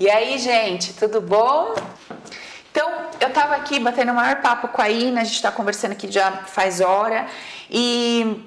[0.00, 1.74] E aí, gente, tudo bom?
[2.72, 5.92] Então, eu tava aqui batendo o maior papo com a Ina, a gente tá conversando
[5.92, 7.26] aqui já faz hora,
[7.70, 8.42] e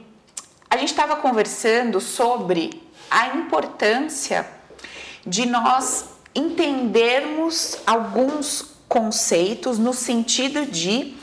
[0.68, 4.48] a gente tava conversando sobre a importância
[5.24, 11.16] de nós entendermos alguns conceitos no sentido de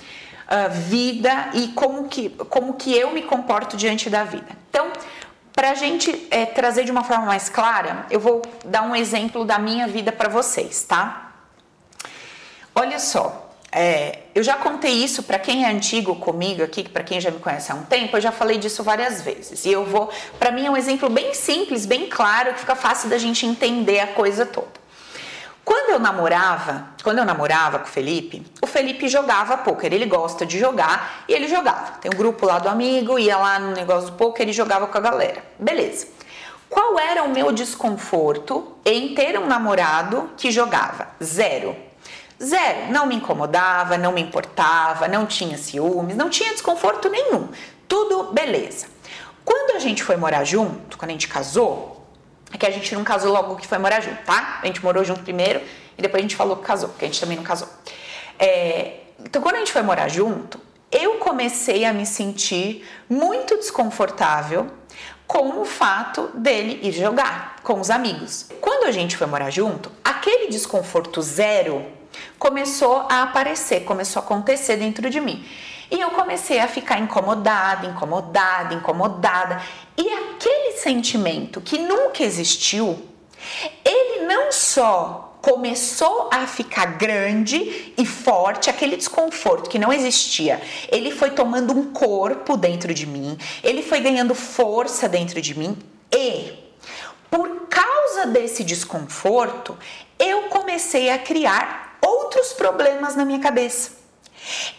[0.47, 4.47] uh, vida e como que, como que eu me comporto diante da vida.
[4.71, 4.93] Então,
[5.61, 9.45] para a gente é, trazer de uma forma mais clara, eu vou dar um exemplo
[9.45, 11.35] da minha vida para vocês, tá?
[12.75, 17.21] Olha só, é, eu já contei isso para quem é antigo comigo aqui, para quem
[17.21, 19.67] já me conhece há um tempo, eu já falei disso várias vezes.
[19.67, 23.11] E eu vou, para mim é um exemplo bem simples, bem claro, que fica fácil
[23.11, 24.80] da gente entender a coisa toda.
[25.65, 30.47] Quando eu namorava, quando eu namorava com o Felipe, o Felipe jogava poker, ele gosta
[30.47, 31.93] de jogar e ele jogava.
[32.01, 34.99] Tem um grupo lá do amigo, ia lá no negócio do poker e jogava com
[34.99, 35.45] a galera.
[35.59, 36.09] Beleza.
[36.69, 41.09] Qual era o meu desconforto em ter um namorado que jogava?
[41.23, 41.77] Zero.
[42.43, 42.93] Zero.
[42.93, 47.49] Não me incomodava, não me importava, não tinha ciúmes, não tinha desconforto nenhum.
[47.89, 48.87] Tudo beleza.
[49.45, 52.00] Quando a gente foi morar junto, quando a gente casou,
[52.53, 54.61] é que a gente não casou logo que foi morar junto, tá?
[54.63, 55.61] A gente morou junto primeiro
[55.97, 57.69] e depois a gente falou que casou, porque a gente também não casou.
[58.39, 60.59] É, então, quando a gente foi morar junto,
[60.91, 64.71] eu comecei a me sentir muito desconfortável
[65.27, 68.47] com o fato dele ir jogar com os amigos.
[68.61, 71.87] Quando a gente foi morar junto, aquele desconforto zero
[72.39, 75.47] começou a aparecer, começou a acontecer dentro de mim.
[75.91, 79.61] E eu comecei a ficar incomodada, incomodada, incomodada.
[79.97, 82.99] E aquele sentimento que nunca existiu,
[83.85, 90.61] ele não só começou a ficar grande e forte, aquele desconforto que não existia,
[90.91, 95.77] ele foi tomando um corpo dentro de mim, ele foi ganhando força dentro de mim
[96.13, 96.53] e
[97.31, 99.79] por causa desse desconforto,
[100.19, 104.00] eu comecei a criar outros problemas na minha cabeça.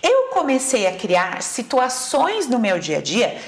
[0.02, 3.42] Eu comecei a criar situações no meu dia a dia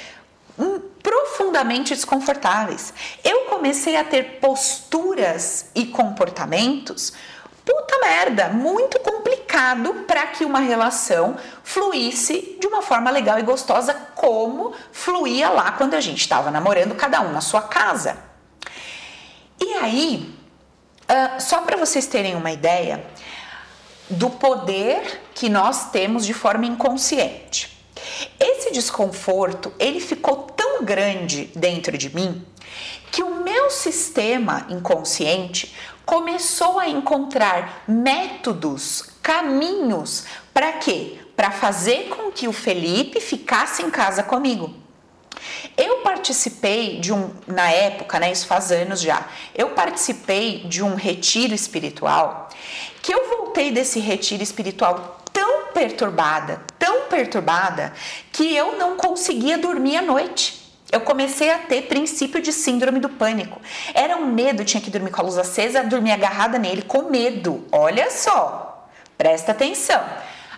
[0.58, 2.94] hum, profundamente desconfortáveis.
[3.24, 7.14] Eu comecei a ter posturas e comportamentos
[7.66, 13.94] puta merda, muito complicado para que uma relação fluísse de uma forma legal e gostosa,
[14.16, 18.18] como fluía lá quando a gente estava namorando, cada um na sua casa.
[19.60, 20.36] E aí,
[21.04, 23.06] uh, só para vocês terem uma ideia,
[24.14, 27.78] do poder que nós temos de forma inconsciente.
[28.40, 32.46] Esse desconforto, ele ficou tão grande dentro de mim
[33.12, 35.76] que o meu sistema inconsciente
[36.06, 41.20] começou a encontrar métodos, caminhos para quê?
[41.36, 44.74] Para fazer com que o Felipe ficasse em casa comigo.
[45.78, 50.96] Eu participei de um, na época, né, isso faz anos já, eu participei de um
[50.96, 52.50] retiro espiritual
[53.02, 57.92] que eu voltei desse retiro espiritual tão perturbada, tão perturbada,
[58.32, 60.64] que eu não conseguia dormir à noite.
[60.92, 63.60] Eu comecei a ter princípio de síndrome do pânico.
[63.94, 67.68] Era um medo, tinha que dormir com a luz acesa, dormir agarrada nele com medo.
[67.72, 68.88] Olha só,
[69.18, 70.02] presta atenção.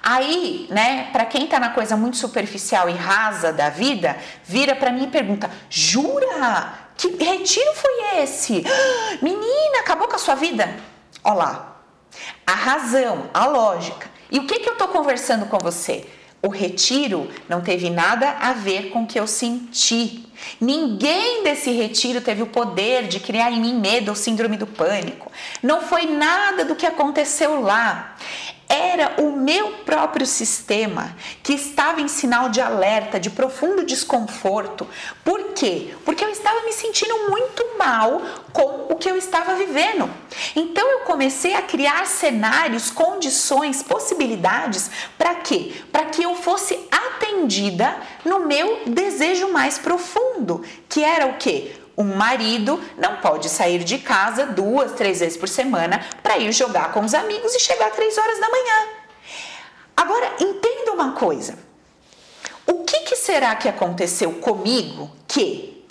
[0.08, 4.92] Aí, né, para quem tá na coisa muito superficial e rasa da vida, vira para
[4.92, 6.86] mim e pergunta: "Jura?
[6.96, 8.64] Que retiro foi esse?
[9.20, 10.76] Menina, acabou com a sua vida?"
[11.24, 11.78] Olha lá,
[12.46, 14.08] a razão, a lógica.
[14.30, 16.08] E o que, que eu estou conversando com você?
[16.40, 20.30] O retiro não teve nada a ver com o que eu senti.
[20.62, 25.32] Ninguém desse retiro teve o poder de criar em mim medo ou síndrome do pânico.
[25.64, 28.16] Não foi nada do que aconteceu lá
[28.68, 34.88] era o meu próprio sistema que estava em sinal de alerta, de profundo desconforto.
[35.24, 35.94] Por quê?
[36.04, 38.22] Porque eu estava me sentindo muito mal
[38.52, 40.10] com o que eu estava vivendo.
[40.56, 45.74] Então eu comecei a criar cenários, condições, possibilidades para quê?
[45.92, 51.76] Para que eu fosse atendida no meu desejo mais profundo, que era o quê?
[51.98, 56.92] Um marido não pode sair de casa duas, três vezes por semana para ir jogar
[56.92, 58.88] com os amigos e chegar três horas da manhã.
[59.96, 61.58] Agora, entenda uma coisa.
[62.68, 65.86] O que, que será que aconteceu comigo que,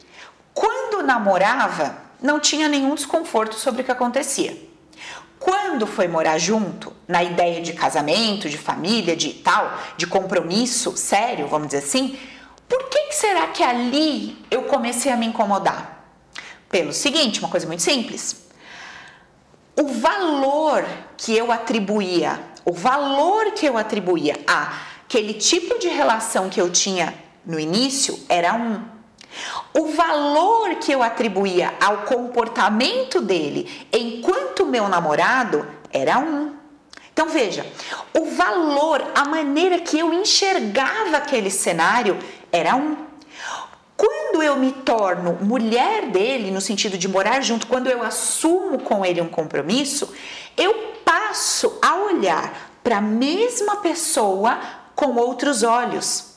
[0.52, 4.56] quando namorava, não tinha nenhum desconforto sobre o que acontecia?
[5.38, 11.48] Quando foi morar junto, na ideia de casamento, de família, de tal, de compromisso sério,
[11.48, 12.18] vamos dizer assim,
[12.68, 15.93] por que, que será que ali eu comecei a me incomodar?
[16.74, 18.48] Pelo seguinte, uma coisa muito simples.
[19.76, 20.84] O valor
[21.16, 26.68] que eu atribuía, o valor que eu atribuía a aquele tipo de relação que eu
[26.68, 27.14] tinha
[27.46, 28.82] no início era um.
[29.72, 36.56] O valor que eu atribuía ao comportamento dele enquanto meu namorado era um.
[37.12, 37.64] Então veja,
[38.12, 42.18] o valor, a maneira que eu enxergava aquele cenário
[42.50, 43.03] era um.
[43.96, 49.04] Quando eu me torno mulher dele, no sentido de morar junto, quando eu assumo com
[49.04, 50.12] ele um compromisso,
[50.56, 54.60] eu passo a olhar para a mesma pessoa
[54.94, 56.34] com outros olhos.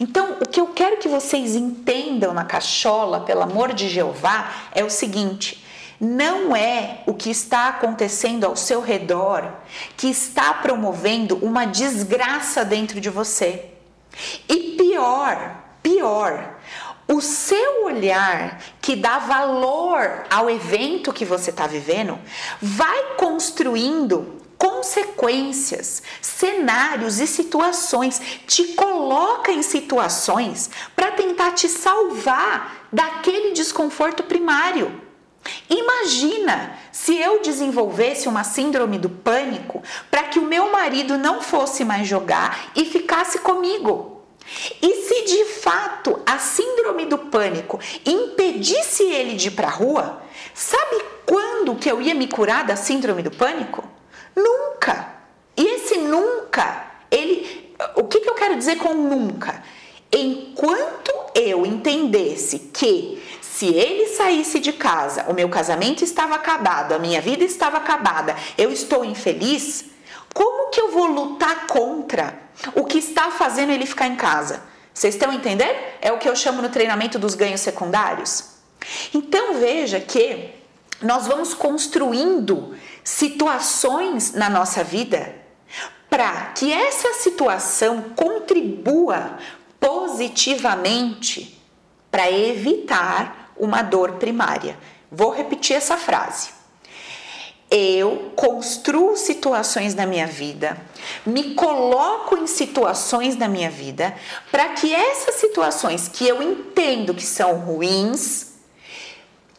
[0.00, 4.82] Então, o que eu quero que vocês entendam na cachola, pelo amor de Jeová, é
[4.82, 5.64] o seguinte:
[6.00, 9.50] não é o que está acontecendo ao seu redor
[9.96, 13.70] que está promovendo uma desgraça dentro de você.
[14.48, 16.55] E pior, pior,
[17.08, 22.18] o seu olhar que dá valor ao evento que você está vivendo
[22.60, 33.52] vai construindo consequências, cenários e situações, te coloca em situações para tentar te salvar daquele
[33.52, 35.02] desconforto primário.
[35.68, 41.84] Imagina se eu desenvolvesse uma síndrome do pânico para que o meu marido não fosse
[41.84, 44.15] mais jogar e ficasse comigo.
[44.80, 50.22] E se de fato a síndrome do pânico impedisse ele de ir para a rua,
[50.54, 53.84] sabe quando que eu ia me curar da síndrome do pânico?
[54.34, 55.14] Nunca.
[55.56, 59.62] E esse nunca, ele, o que, que eu quero dizer com nunca?
[60.12, 66.98] Enquanto eu entendesse que se ele saísse de casa, o meu casamento estava acabado, a
[66.98, 69.86] minha vida estava acabada, eu estou infeliz,
[70.36, 72.38] como que eu vou lutar contra
[72.74, 74.62] o que está fazendo ele ficar em casa?
[74.92, 75.74] Vocês estão entendendo?
[75.98, 78.44] É o que eu chamo no treinamento dos ganhos secundários.
[79.14, 80.50] Então veja que
[81.00, 85.34] nós vamos construindo situações na nossa vida
[86.10, 89.38] para que essa situação contribua
[89.80, 91.58] positivamente
[92.10, 94.78] para evitar uma dor primária.
[95.10, 96.55] Vou repetir essa frase.
[97.70, 100.76] Eu construo situações na minha vida,
[101.24, 104.14] me coloco em situações na minha vida,
[104.52, 108.52] para que essas situações que eu entendo que são ruins,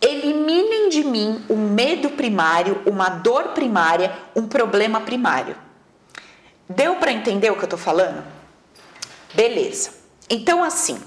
[0.01, 5.57] eliminem de mim um medo primário, uma dor primária, um problema primário.
[6.69, 8.23] Deu para entender o que eu estou falando?
[9.33, 9.91] Beleza.
[10.29, 11.01] Então, assim,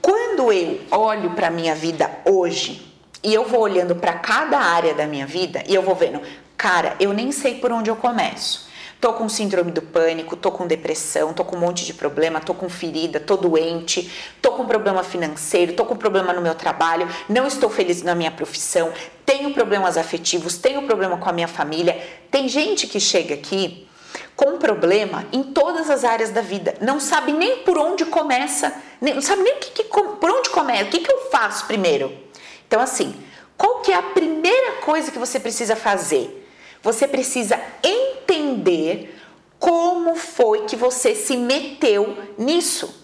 [0.00, 2.93] quando eu olho para minha vida hoje
[3.24, 6.20] e eu vou olhando para cada área da minha vida e eu vou vendo,
[6.56, 8.68] cara, eu nem sei por onde eu começo.
[9.00, 12.54] Tô com síndrome do pânico, tô com depressão, tô com um monte de problema, tô
[12.54, 14.10] com ferida, tô doente,
[14.40, 18.30] tô com problema financeiro, tô com problema no meu trabalho, não estou feliz na minha
[18.30, 18.92] profissão,
[19.26, 22.00] tenho problemas afetivos, tenho problema com a minha família.
[22.30, 23.86] Tem gente que chega aqui
[24.34, 29.20] com problema em todas as áreas da vida, não sabe nem por onde começa, não
[29.20, 32.23] sabe nem que, que, por onde começa, o que, que eu faço primeiro.
[32.66, 33.14] Então, assim,
[33.56, 36.48] qual que é a primeira coisa que você precisa fazer?
[36.82, 39.18] Você precisa entender
[39.58, 43.02] como foi que você se meteu nisso.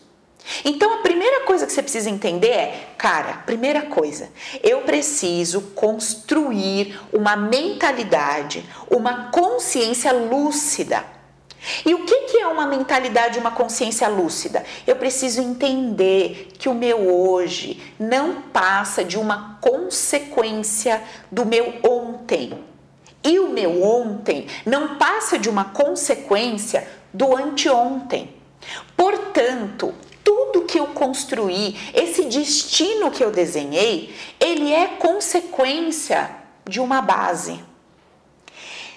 [0.65, 4.31] Então, a primeira coisa que você precisa entender é, cara, primeira coisa,
[4.62, 11.20] eu preciso construir uma mentalidade, uma consciência lúcida
[11.85, 14.65] e o que, é uma mentalidade, uma consciência lúcida?
[14.87, 22.59] Eu preciso entender que o meu hoje não passa de uma consequência do meu ontem.
[23.23, 28.35] E o meu ontem não passa de uma consequência do anteontem.
[28.97, 36.31] Portanto, tudo que eu construí, esse destino que eu desenhei, ele é consequência
[36.67, 37.62] de uma base.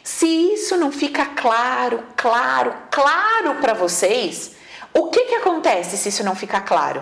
[0.04, 4.52] Se isso não fica claro, claro, claro para vocês,
[4.94, 7.02] o que, que acontece se isso não ficar claro?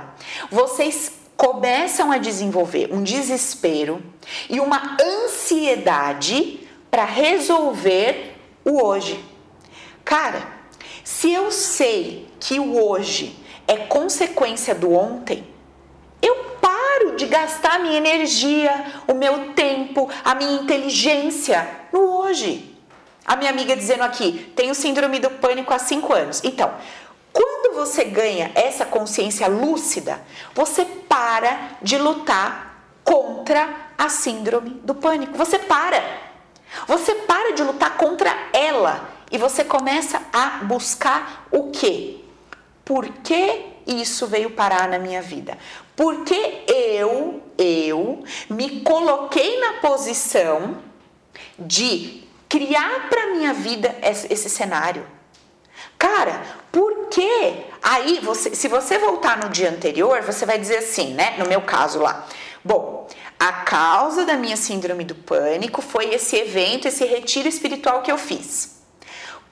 [0.52, 4.04] Vocês começam a desenvolver um desespero
[4.48, 6.60] e uma ansiedade
[6.92, 9.26] para resolver o hoje.
[10.06, 10.48] Cara,
[11.04, 13.36] se eu sei que o hoje
[13.68, 15.44] é consequência do ontem,
[16.22, 22.71] eu paro de gastar minha energia, o meu tempo, a minha inteligência no hoje.
[23.26, 26.42] A minha amiga dizendo aqui, tenho síndrome do pânico há 5 anos.
[26.44, 26.74] Então,
[27.32, 30.22] quando você ganha essa consciência lúcida,
[30.54, 32.72] você para de lutar
[33.04, 35.38] contra a síndrome do pânico.
[35.38, 36.04] Você para.
[36.88, 42.20] Você para de lutar contra ela e você começa a buscar o quê?
[42.84, 45.58] Por que isso veio parar na minha vida?
[45.96, 50.78] Porque eu, eu me coloquei na posição
[51.60, 52.21] de
[52.52, 55.08] criar para minha vida esse cenário.
[55.98, 57.64] Cara, por que?
[57.82, 61.36] Aí, você, se você voltar no dia anterior, você vai dizer assim, né?
[61.38, 62.28] No meu caso lá.
[62.62, 63.08] Bom,
[63.40, 68.18] a causa da minha síndrome do pânico foi esse evento, esse retiro espiritual que eu
[68.18, 68.81] fiz.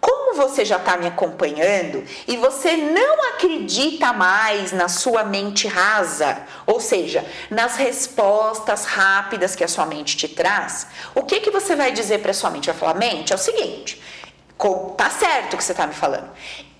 [0.01, 6.43] Como você já está me acompanhando e você não acredita mais na sua mente rasa,
[6.65, 11.75] ou seja, nas respostas rápidas que a sua mente te traz, o que que você
[11.75, 12.67] vai dizer para sua mente?
[12.67, 14.01] Vai falar, mente, é o seguinte,
[14.95, 16.29] tá certo o que você está me falando.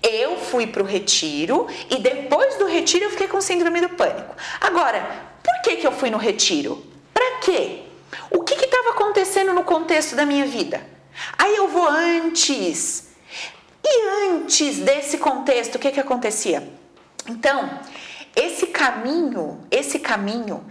[0.02, 4.34] Eu fui para o retiro e depois do retiro eu fiquei com síndrome do pânico.
[4.60, 5.06] Agora,
[5.42, 6.82] por que, que eu fui no retiro?
[7.12, 7.82] Para quê?
[8.30, 10.80] O que estava acontecendo no contexto da minha vida?
[11.36, 13.09] Aí eu vou antes
[13.84, 16.68] e antes desse contexto, o que, que acontecia?
[17.28, 17.80] Então,
[18.34, 20.64] esse caminho, esse caminho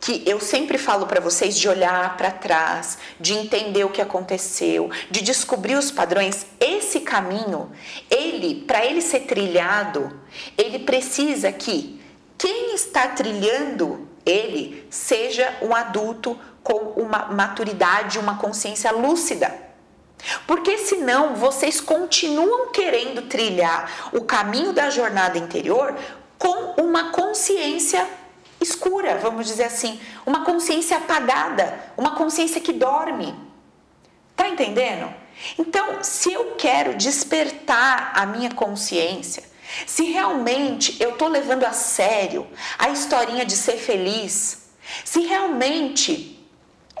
[0.00, 4.90] que eu sempre falo para vocês de olhar para trás, de entender o que aconteceu,
[5.10, 7.72] de descobrir os padrões, esse caminho,
[8.10, 10.20] ele, para ele ser trilhado,
[10.58, 11.98] ele precisa que
[12.36, 19.63] quem está trilhando ele seja um adulto com uma maturidade, uma consciência lúcida.
[20.46, 25.96] Porque senão vocês continuam querendo trilhar o caminho da jornada interior
[26.38, 28.06] com uma consciência
[28.60, 33.34] escura, vamos dizer assim, uma consciência apagada, uma consciência que dorme.
[34.34, 35.12] Tá entendendo?
[35.58, 39.44] Então, se eu quero despertar a minha consciência,
[39.86, 42.46] se realmente eu estou levando a sério
[42.78, 44.70] a historinha de ser feliz,
[45.04, 46.34] se realmente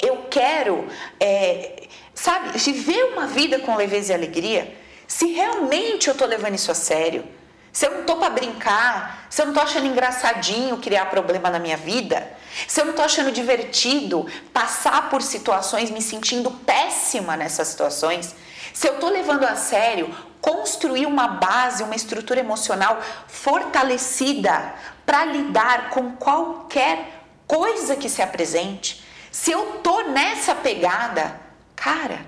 [0.02, 0.86] eu quero
[1.20, 1.83] é,
[2.24, 4.74] sabe, viver uma vida com leveza e alegria,
[5.06, 7.22] se realmente eu estou levando isso a sério,
[7.70, 11.58] se eu não estou para brincar, se eu não estou achando engraçadinho criar problema na
[11.58, 12.26] minha vida,
[12.66, 18.34] se eu não estou achando divertido passar por situações me sentindo péssima nessas situações,
[18.72, 24.72] se eu estou levando a sério construir uma base, uma estrutura emocional fortalecida
[25.04, 31.43] para lidar com qualquer coisa que se apresente, se eu estou nessa pegada,
[31.84, 32.24] Cara,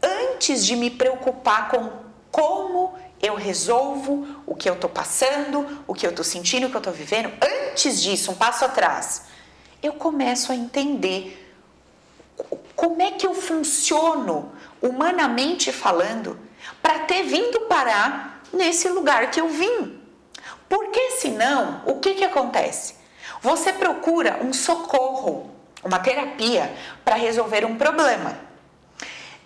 [0.00, 1.90] antes de me preocupar com
[2.30, 6.76] como eu resolvo o que eu tô passando, o que eu tô sentindo, o que
[6.76, 9.22] eu tô vivendo, antes disso, um passo atrás,
[9.82, 11.52] eu começo a entender
[12.76, 16.38] como é que eu funciono, humanamente falando,
[16.80, 20.00] para ter vindo parar nesse lugar que eu vim.
[20.68, 22.94] Porque senão, o que que acontece?
[23.42, 25.50] Você procura um socorro,
[25.82, 26.72] uma terapia
[27.04, 28.49] para resolver um problema.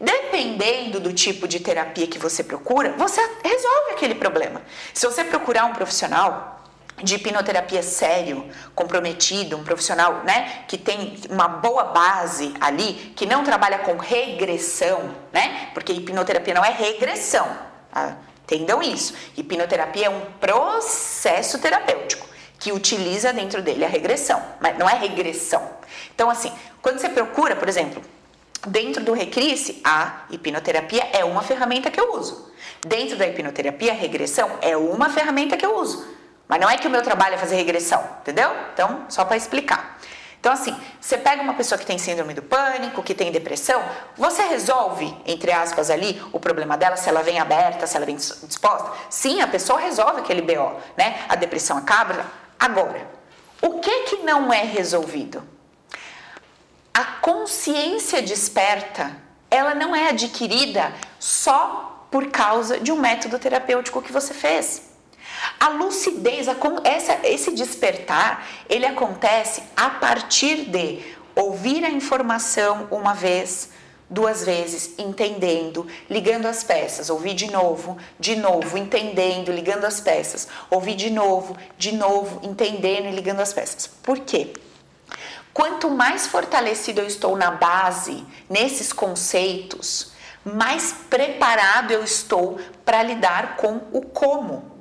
[0.04, 4.60] Dependendo do tipo de terapia que você procura, você resolve aquele problema.
[4.92, 6.62] Se você procurar um profissional
[7.02, 13.42] de hipnoterapia sério, comprometido, um profissional, né, que tem uma boa base ali, que não
[13.42, 15.70] trabalha com regressão, né?
[15.74, 17.48] Porque hipnoterapia não é regressão.
[17.90, 18.16] Tá?
[18.44, 19.14] Entendam isso.
[19.36, 25.68] Hipnoterapia é um processo terapêutico que utiliza dentro dele a regressão, mas não é regressão.
[26.14, 28.02] Então, assim, quando você procura, por exemplo,
[28.66, 32.50] Dentro do Recrisse, a hipnoterapia é uma ferramenta que eu uso.
[32.86, 36.06] Dentro da hipnoterapia, a regressão é uma ferramenta que eu uso.
[36.48, 38.50] Mas não é que o meu trabalho é fazer regressão, entendeu?
[38.72, 39.98] Então, só para explicar.
[40.40, 43.82] Então, assim, você pega uma pessoa que tem síndrome do pânico, que tem depressão,
[44.16, 48.16] você resolve, entre aspas, ali, o problema dela, se ela vem aberta, se ela vem
[48.16, 48.92] disposta.
[49.08, 51.24] Sim, a pessoa resolve aquele BO, né?
[51.30, 52.26] A depressão acaba.
[52.58, 53.08] Agora,
[53.62, 55.42] o que que não é resolvido?
[56.94, 59.16] A consciência desperta,
[59.50, 64.94] ela não é adquirida só por causa de um método terapêutico que você fez.
[65.58, 71.02] A lucidez, a, essa, esse despertar, ele acontece a partir de
[71.34, 73.70] ouvir a informação uma vez,
[74.08, 80.46] duas vezes, entendendo, ligando as peças, ouvir de novo, de novo, entendendo, ligando as peças,
[80.70, 83.88] ouvir de novo, de novo, entendendo e ligando as peças.
[83.88, 84.52] Por quê?
[85.54, 90.10] Quanto mais fortalecido eu estou na base, nesses conceitos,
[90.44, 94.74] mais preparado eu estou para lidar com o como.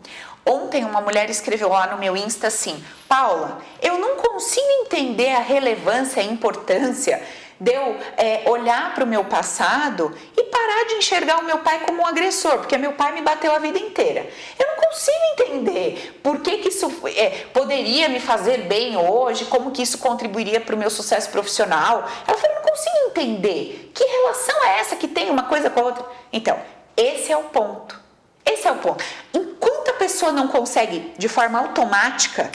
[0.44, 5.40] Ontem uma mulher escreveu lá no meu Insta assim: Paula, eu não consigo entender a
[5.40, 7.22] relevância e a importância
[7.64, 11.80] de eu é, olhar para o meu passado e parar de enxergar o meu pai
[11.86, 14.28] como um agressor, porque meu pai me bateu a vida inteira.
[14.60, 19.72] Eu não consigo entender por que, que isso é, poderia me fazer bem hoje, como
[19.72, 22.06] que isso contribuiria para o meu sucesso profissional.
[22.28, 23.92] Ela falou, não consigo entender.
[23.96, 26.06] Que relação é essa que tem uma coisa com a outra?
[26.34, 26.60] Então,
[26.98, 27.98] esse é o ponto.
[28.46, 29.02] Esse é o ponto.
[29.34, 32.52] Enquanto a pessoa não consegue, de forma automática,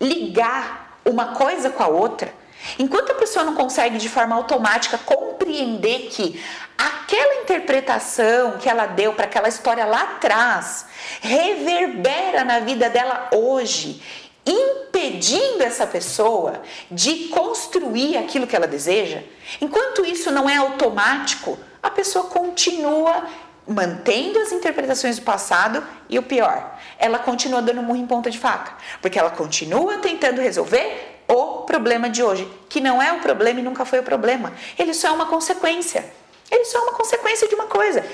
[0.00, 2.32] ligar uma coisa com a outra,
[2.78, 6.42] Enquanto a pessoa não consegue de forma automática compreender que
[6.76, 10.86] aquela interpretação que ela deu para aquela história lá atrás
[11.20, 14.02] reverbera na vida dela hoje,
[14.44, 19.22] impedindo essa pessoa de construir aquilo que ela deseja,
[19.60, 23.24] enquanto isso não é automático, a pessoa continua
[23.66, 28.38] mantendo as interpretações do passado e o pior, ela continua dando murro em ponta de
[28.38, 33.60] faca, porque ela continua tentando resolver o problema de hoje, que não é o problema
[33.60, 34.52] e nunca foi o problema.
[34.78, 36.04] Ele só é uma consequência.
[36.50, 38.04] Ele só é uma consequência de uma coisa.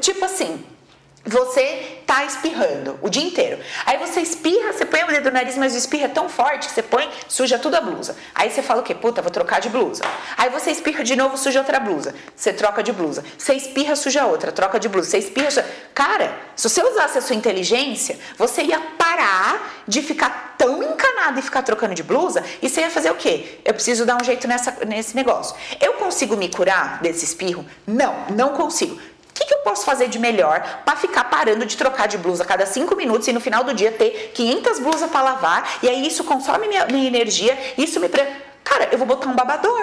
[0.00, 0.64] Tipo assim,
[1.24, 3.58] você tá espirrando o dia inteiro.
[3.86, 6.68] Aí você espirra, você põe o dedo no nariz, mas o espirro é tão forte
[6.68, 8.16] que você põe, suja tudo a blusa.
[8.34, 8.94] Aí você fala o quê?
[8.94, 10.02] Puta, vou trocar de blusa.
[10.36, 12.14] Aí você espirra de novo, suja outra blusa.
[12.34, 13.24] Você troca de blusa.
[13.38, 15.10] Você espirra, suja outra, troca de blusa.
[15.10, 15.66] Você espirra, suja...
[15.94, 21.42] Cara, se você usasse a sua inteligência, você ia parar de ficar tão encanado e
[21.42, 23.58] ficar trocando de blusa e você ia fazer o quê?
[23.64, 25.56] Eu preciso dar um jeito nessa, nesse negócio.
[25.80, 27.64] Eu consigo me curar desse espirro?
[27.86, 28.98] Não, não consigo.
[29.42, 32.46] Que, que, eu posso fazer de melhor para ficar parando de trocar de blusa a
[32.46, 36.06] cada cinco minutos e no final do dia ter 500 blusas para lavar e aí
[36.06, 38.08] isso consome minha, minha energia, isso me...
[38.08, 38.24] Pre...
[38.62, 39.80] Cara, eu vou botar um babador.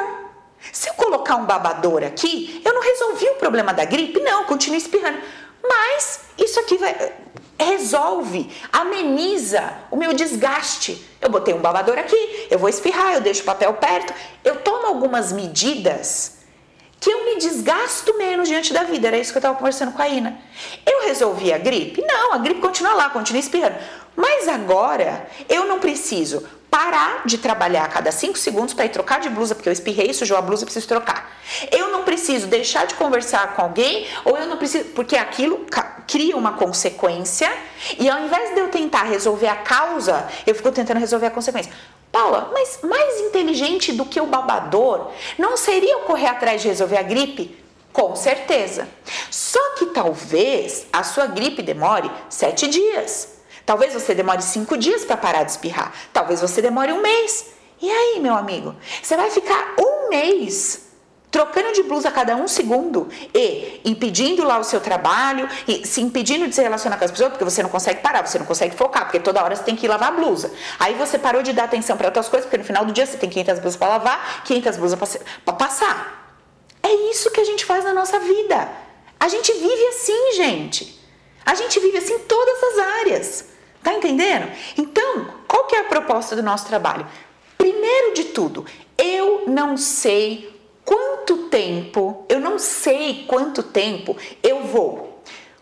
[0.72, 4.20] Se eu colocar um babador aqui, eu não resolvi o problema da gripe?
[4.22, 5.20] Não, continuo espirrando.
[5.62, 7.14] Mas isso aqui vai,
[7.60, 11.06] resolve, ameniza o meu desgaste.
[11.20, 14.14] Eu botei um babador aqui, eu vou espirrar, eu deixo o papel perto,
[14.44, 16.39] eu tomo algumas medidas
[17.00, 19.08] que eu me desgasto menos diante da vida.
[19.08, 20.38] Era isso que eu estava conversando com a Ina.
[20.86, 22.02] Eu resolvi a gripe?
[22.02, 23.76] Não, a gripe continua lá, continua espirrando.
[24.16, 29.20] Mas agora eu não preciso parar de trabalhar a cada 5 segundos para ir trocar
[29.20, 31.32] de blusa, porque eu espirrei, sujou a blusa e preciso trocar.
[31.72, 35.66] Eu não preciso deixar de conversar com alguém, ou eu não preciso, porque aquilo
[36.08, 37.52] cria uma consequência,
[37.98, 41.72] e ao invés de eu tentar resolver a causa, eu fico tentando resolver a consequência.
[42.12, 47.04] Paula, mas mais inteligente do que o babador não seria correr atrás de resolver a
[47.04, 47.58] gripe?
[47.94, 48.88] Com certeza.
[49.30, 53.40] Só que talvez a sua gripe demore sete dias.
[53.66, 55.94] Talvez você demore cinco dias para parar de espirrar.
[56.12, 57.54] Talvez você demore um mês.
[57.82, 58.76] E aí, meu amigo?
[59.02, 60.89] Você vai ficar um mês
[61.32, 66.02] trocando de blusa a cada um segundo e impedindo lá o seu trabalho e se
[66.02, 68.76] impedindo de se relacionar com as pessoas porque você não consegue parar, você não consegue
[68.76, 70.52] focar, porque toda hora você tem que ir lavar a blusa.
[70.80, 73.18] Aí você parou de dar atenção para outras coisas, porque no final do dia você
[73.18, 76.36] tem 500 blusas para lavar, 500 blusas para passar.
[76.82, 78.70] É isso que a gente faz na nossa vida.
[79.20, 81.00] A gente vive assim, gente.
[81.46, 83.46] A gente vive assim em todas as áreas.
[83.84, 84.52] Tá entendendo?
[84.78, 87.08] Então, qual que é a proposta do nosso trabalho?
[87.58, 88.66] Primeiro de tudo,
[88.98, 90.59] eu não sei
[90.90, 95.22] quanto tempo, eu não sei quanto tempo eu vou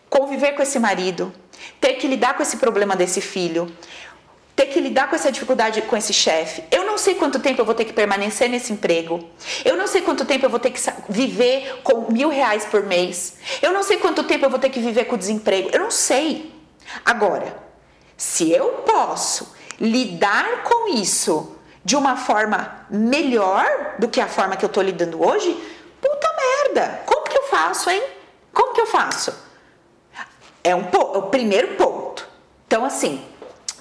[0.09, 1.33] conviver com esse marido,
[1.81, 3.69] ter que lidar com esse problema desse filho,
[4.55, 6.63] ter que lidar com essa dificuldade com esse chefe.
[6.71, 9.19] Eu não sei quanto tempo eu vou ter que permanecer nesse emprego.
[9.65, 13.35] Eu não sei quanto tempo eu vou ter que viver com mil reais por mês.
[13.61, 15.69] Eu não sei quanto tempo eu vou ter que viver com desemprego.
[15.73, 16.53] Eu não sei.
[17.03, 17.53] Agora,
[18.15, 21.56] se eu posso lidar com isso
[21.87, 25.53] de uma forma melhor do que a forma que eu tô lidando hoje,
[26.01, 28.03] puta merda, como que eu faço, hein?
[28.51, 29.33] Como que eu faço?
[30.61, 32.27] É um é o primeiro ponto.
[32.67, 33.23] Então, assim,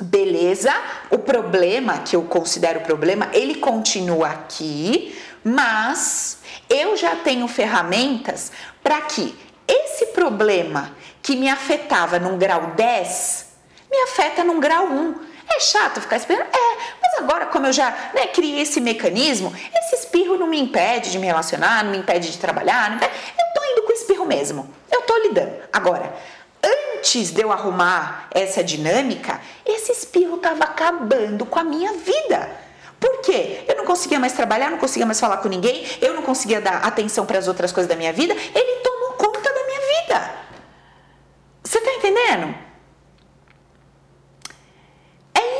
[0.00, 0.72] beleza,
[1.10, 6.38] o problema que eu considero problema, ele continua aqui, mas
[6.70, 8.52] eu já tenho ferramentas
[8.84, 13.46] para que esse problema que me afetava num grau 10
[13.90, 15.26] me afeta num grau 1.
[15.48, 16.48] É chato ficar esperando?
[16.48, 21.18] É, agora, como eu já né, criei esse mecanismo, esse espirro não me impede de
[21.18, 24.68] me relacionar, não me impede de trabalhar, impede, eu tô indo com o espirro mesmo,
[24.90, 25.54] eu tô lidando.
[25.72, 26.14] Agora,
[26.62, 32.50] antes de eu arrumar essa dinâmica, esse espirro tava acabando com a minha vida.
[32.98, 33.64] Por quê?
[33.68, 36.78] Eu não conseguia mais trabalhar, não conseguia mais falar com ninguém, eu não conseguia dar
[36.78, 40.34] atenção para as outras coisas da minha vida, ele tomou conta da minha vida.
[41.62, 42.65] Você tá entendendo?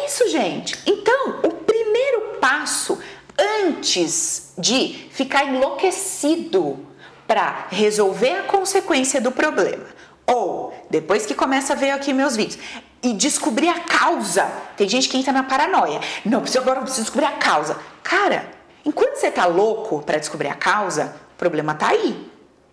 [0.07, 0.79] Isso, gente.
[0.87, 2.99] Então, o primeiro passo
[3.39, 6.79] antes de ficar enlouquecido
[7.27, 9.85] para resolver a consequência do problema,
[10.27, 12.59] ou depois que começa a ver aqui meus vídeos
[13.03, 14.51] e descobrir a causa.
[14.77, 16.01] Tem gente que entra na paranoia.
[16.25, 17.77] Não, preciso agora preciso descobrir a causa.
[18.03, 18.49] Cara,
[18.85, 22.31] enquanto você tá louco para descobrir a causa, o problema tá aí.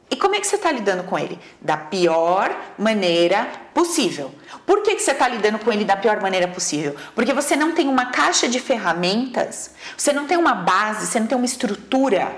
[0.10, 1.40] E como é que você está lidando com ele?
[1.60, 4.32] Da pior maneira possível.
[4.66, 6.96] Por que, que você está lidando com ele da pior maneira possível?
[7.16, 11.28] Porque você não tem uma caixa de ferramentas, você não tem uma base, você não
[11.28, 12.32] tem uma estrutura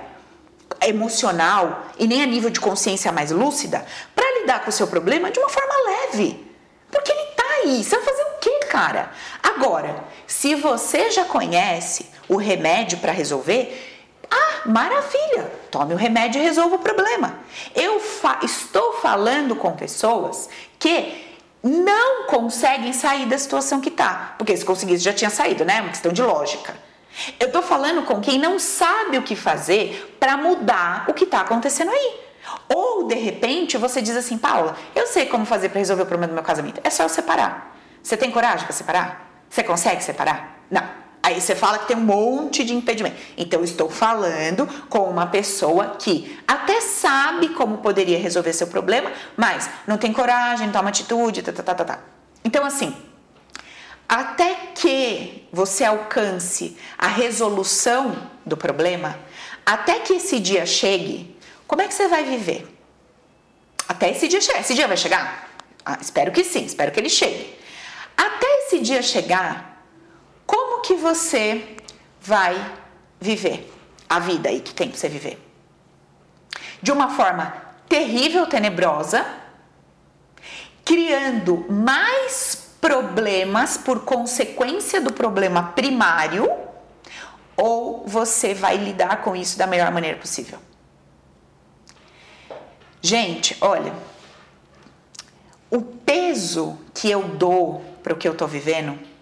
[0.82, 5.32] emocional e nem a nível de consciência mais lúcida para lidar com o seu problema
[5.32, 6.46] de uma forma leve.
[6.92, 7.84] Porque ele está aí.
[7.84, 9.12] Você vai fazer o quê, cara?
[9.44, 13.95] Agora, se você já conhece o remédio para resolver,
[14.66, 17.38] maravilha, tome o remédio e resolva o problema.
[17.74, 21.24] Eu fa estou falando com pessoas que
[21.64, 25.78] não conseguem sair da situação que tá, porque se conseguisse já tinha saído, né?
[25.78, 26.76] É uma questão de lógica.
[27.40, 31.42] Eu tô falando com quem não sabe o que fazer para mudar o que tá
[31.42, 32.20] acontecendo aí.
[32.70, 36.32] Ou de repente você diz assim, Paula, eu sei como fazer para resolver o problema
[36.32, 36.82] do meu casamento.
[36.84, 37.76] É só eu separar.
[38.04, 39.32] Você tem coragem para separar?
[39.50, 40.60] Você consegue separar?
[40.70, 41.05] Não.
[41.26, 43.16] Aí você fala que tem um monte de impedimento.
[43.36, 49.68] Então, estou falando com uma pessoa que até sabe como poderia resolver seu problema, mas
[49.88, 52.00] não tem coragem, não toma atitude, tá, tá, tá, tá, tá.
[52.44, 52.96] Então, assim,
[54.08, 59.18] até que você alcance a resolução do problema,
[59.66, 61.36] até que esse dia chegue,
[61.66, 62.68] como é que você vai viver?
[63.90, 64.60] Até esse dia chegar.
[64.60, 65.50] Esse dia vai chegar?
[65.84, 67.58] Ah, espero que sim, espero que ele chegue.
[68.16, 69.75] Até esse dia chegar,
[70.86, 71.78] que você
[72.22, 72.56] vai
[73.20, 73.74] viver
[74.08, 75.42] a vida aí que tem para você viver?
[76.80, 77.56] De uma forma
[77.90, 79.26] terrível, tenebrosa,
[80.84, 86.48] criando mais problemas por consequência do problema primário,
[87.58, 90.60] ou você vai lidar com isso da melhor maneira possível?
[93.02, 93.94] Gente, olha,
[95.72, 99.15] o peso que eu dou para o que eu estou vivendo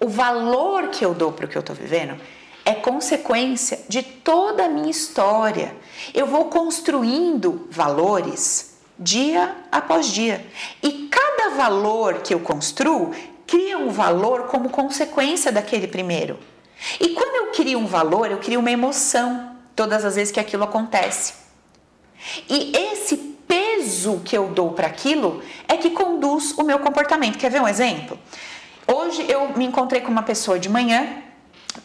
[0.00, 2.20] o valor que eu dou para o que eu estou vivendo
[2.64, 5.74] é consequência de toda a minha história.
[6.12, 10.44] Eu vou construindo valores dia após dia.
[10.82, 13.12] E cada valor que eu construo
[13.46, 16.38] cria um valor como consequência daquele primeiro.
[17.00, 20.64] E quando eu crio um valor, eu crio uma emoção todas as vezes que aquilo
[20.64, 21.34] acontece.
[22.48, 27.38] E esse peso que eu dou para aquilo é que conduz o meu comportamento.
[27.38, 28.18] Quer ver um exemplo?
[28.90, 31.22] Hoje eu me encontrei com uma pessoa de manhã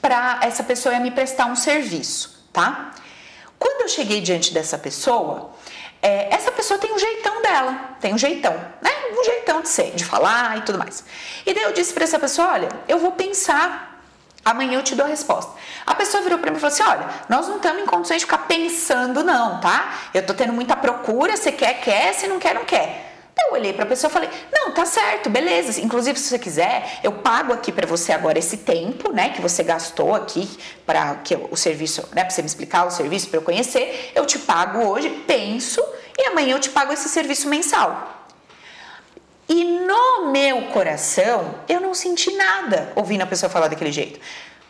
[0.01, 2.91] para essa pessoa ia me prestar um serviço, tá?
[3.59, 5.51] Quando eu cheguei diante dessa pessoa,
[6.01, 8.89] é, essa pessoa tem um jeitão dela, tem um jeitão, né?
[9.19, 11.03] Um jeitão de ser, de falar e tudo mais.
[11.45, 14.01] E daí eu disse para essa pessoa: olha, eu vou pensar,
[14.45, 15.51] amanhã eu te dou a resposta.
[15.85, 18.25] A pessoa virou para mim e falou assim: olha, nós não estamos em condições de
[18.25, 19.93] ficar pensando, não, tá?
[20.13, 23.12] Eu tô tendo muita procura, você quer, quer, se não quer, não quer.
[23.47, 25.81] Eu olhei para a pessoa e falei: "Não, tá certo, beleza.
[25.81, 29.63] Inclusive, se você quiser, eu pago aqui para você agora esse tempo, né, que você
[29.63, 30.49] gastou aqui
[30.85, 34.25] para que o serviço, né, para você me explicar o serviço para eu conhecer, eu
[34.25, 35.83] te pago hoje, penso,
[36.17, 38.09] e amanhã eu te pago esse serviço mensal."
[39.47, 44.19] E no meu coração, eu não senti nada ouvindo a pessoa falar daquele jeito.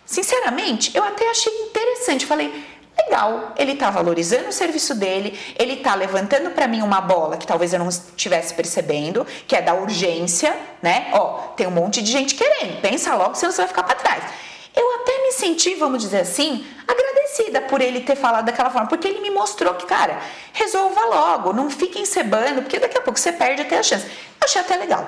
[0.06, 2.26] Sinceramente, eu até achei interessante.
[2.26, 2.66] Falei,
[2.98, 7.46] legal, ele está valorizando o serviço dele, ele está levantando para mim uma bola que
[7.46, 11.10] talvez eu não estivesse percebendo, que é da urgência, né?
[11.14, 14.24] Ó, tem um monte de gente querendo, pensa logo, senão você vai ficar para trás.
[14.76, 19.08] Eu até me senti, vamos dizer assim, agradecida por ele ter falado daquela forma, porque
[19.08, 20.20] ele me mostrou que, cara,
[20.52, 24.06] resolva logo, não fique encebando, porque daqui a pouco você perde até a chance.
[24.06, 25.08] Eu achei até legal.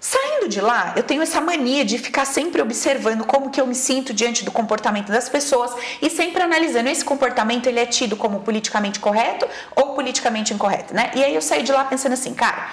[0.00, 3.74] Saindo de lá, eu tenho essa mania de ficar sempre observando como que eu me
[3.74, 8.40] sinto diante do comportamento das pessoas e sempre analisando esse comportamento ele é tido como
[8.40, 11.10] politicamente correto ou politicamente incorreto, né?
[11.16, 12.68] E aí eu saí de lá pensando assim, cara,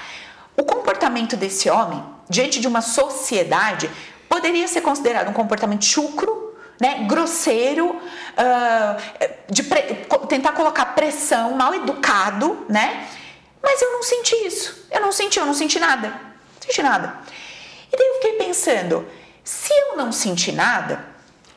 [0.55, 3.89] o comportamento desse homem diante de uma sociedade
[4.29, 9.63] poderia ser considerado um comportamento chucro, né, grosseiro, uh, de
[10.27, 13.07] tentar colocar pressão, mal educado, né?
[13.63, 14.85] Mas eu não senti isso.
[14.91, 16.24] Eu não senti, eu não senti nada
[16.65, 17.19] senti nada.
[17.91, 19.07] E daí eu fiquei pensando,
[19.43, 21.05] se eu não senti nada,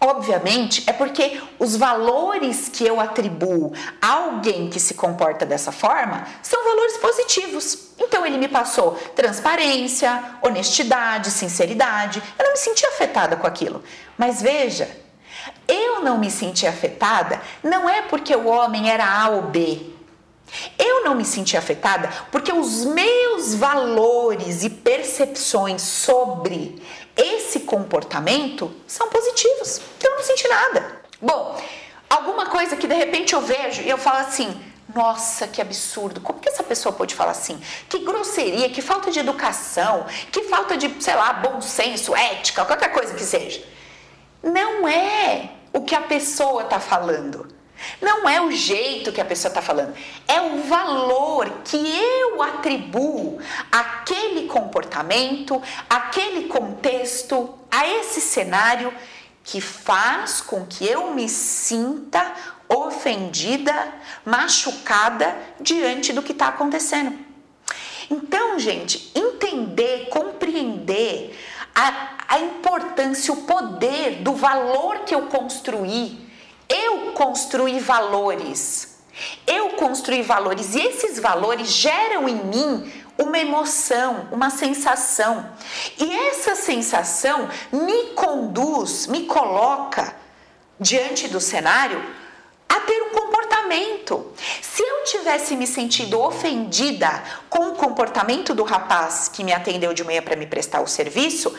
[0.00, 6.26] obviamente é porque os valores que eu atribuo a alguém que se comporta dessa forma
[6.42, 7.88] são valores positivos.
[7.98, 12.22] Então ele me passou transparência, honestidade, sinceridade.
[12.38, 13.82] Eu não me senti afetada com aquilo.
[14.16, 14.88] Mas veja,
[15.66, 19.97] eu não me senti afetada não é porque o homem era A ou B.
[20.78, 26.82] Eu não me senti afetada porque os meus valores e percepções sobre
[27.16, 29.80] esse comportamento são positivos.
[29.96, 31.02] Então eu não senti nada.
[31.20, 31.61] Bom,
[32.08, 34.58] alguma coisa que de repente eu vejo e eu falo assim:
[34.94, 36.20] nossa, que absurdo.
[36.20, 37.61] Como que essa pessoa pode falar assim?
[37.88, 42.92] Que grosseria, que falta de educação, que falta de, sei lá, bom senso, ética, qualquer
[42.92, 43.62] coisa que seja.
[44.42, 47.57] Não é o que a pessoa está falando.
[48.00, 49.94] Não é o jeito que a pessoa está falando,
[50.26, 53.38] é o valor que eu atribuo
[53.70, 58.92] àquele comportamento, àquele contexto, a esse cenário
[59.44, 62.34] que faz com que eu me sinta
[62.68, 67.18] ofendida, machucada diante do que está acontecendo.
[68.10, 71.38] Então, gente, entender, compreender
[71.74, 76.27] a, a importância, o poder do valor que eu construí
[76.68, 78.98] Eu construí valores.
[79.46, 85.50] Eu construí valores e esses valores geram em mim uma emoção, uma sensação.
[85.98, 90.14] E essa sensação me conduz, me coloca
[90.78, 92.00] diante do cenário
[92.68, 94.33] a ter um comportamento.
[94.62, 100.04] Se eu tivesse me sentido ofendida com o comportamento do rapaz que me atendeu de
[100.04, 101.52] manhã para me prestar o serviço,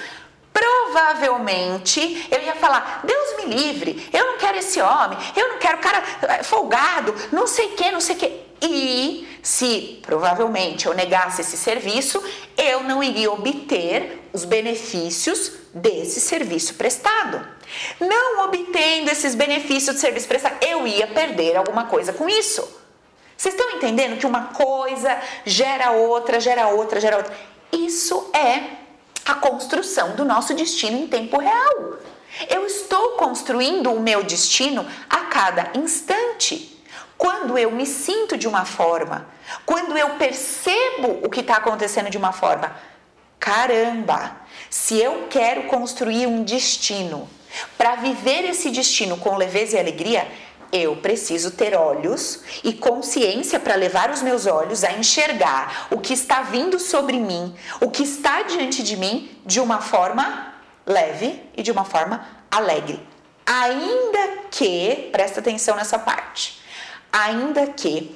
[0.59, 5.77] provavelmente eu ia falar: Deus me livre, eu não quero esse homem, eu não quero
[5.77, 8.49] cara eh, folgado, não sei o que, não sei o que.
[8.61, 12.21] E se provavelmente eu negasse esse serviço,
[12.57, 17.47] eu não iria obter os benefícios desse serviço prestado.
[17.99, 22.67] Não obtendo esses benefícios de serviço prestado, eu ia perder alguma coisa com isso.
[23.37, 27.33] Vocês estão entendendo que uma coisa gera outra, gera outra, gera outra?
[27.71, 28.78] Isso é
[29.29, 31.99] a construção do nosso destino em tempo real.
[32.49, 36.83] Eu estou construindo o meu destino a cada instante.
[37.15, 39.27] Quando eu me sinto de uma forma,
[39.67, 42.75] quando eu percebo o que está acontecendo de uma forma,
[43.39, 44.35] caramba,
[44.67, 47.29] se eu quero construir um destino,
[47.77, 50.27] para viver esse destino com leveza e alegria,
[50.71, 56.13] eu preciso ter olhos e consciência para levar os meus olhos a enxergar o que
[56.13, 60.53] está vindo sobre mim, o que está diante de mim, de uma forma
[60.85, 62.99] leve e de uma forma alegre.
[63.45, 66.61] Ainda que, presta atenção nessa parte,
[67.11, 68.15] ainda que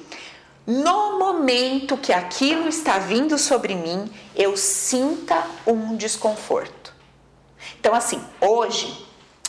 [0.66, 6.94] no momento que aquilo está vindo sobre mim, eu sinta um desconforto.
[7.78, 9.06] Então, assim, hoje,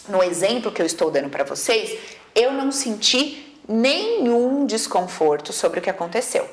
[0.09, 1.97] no exemplo que eu estou dando para vocês,
[2.35, 6.47] eu não senti nenhum desconforto sobre o que aconteceu.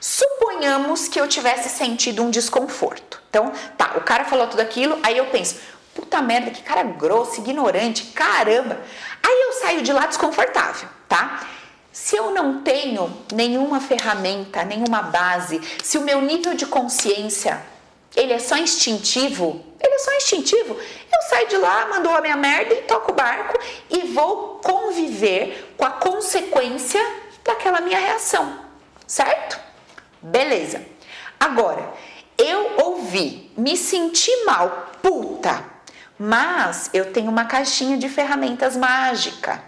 [0.00, 3.22] Suponhamos que eu tivesse sentido um desconforto.
[3.30, 5.56] Então, tá, o cara falou tudo aquilo, aí eu penso,
[5.94, 8.80] puta merda, que cara grosso, ignorante, caramba.
[9.22, 11.46] Aí eu saio de lá desconfortável, tá?
[11.90, 17.60] Se eu não tenho nenhuma ferramenta, nenhuma base, se o meu nível de consciência
[18.14, 22.36] ele é só instintivo, ele é só instintivo, eu saio de lá, mando a minha
[22.36, 27.00] merda e toco o barco e vou conviver com a consequência
[27.44, 28.58] daquela minha reação,
[29.06, 29.58] certo?
[30.20, 30.84] Beleza.
[31.38, 31.92] Agora,
[32.36, 35.64] eu ouvi, me senti mal, puta,
[36.18, 39.62] mas eu tenho uma caixinha de ferramentas mágica.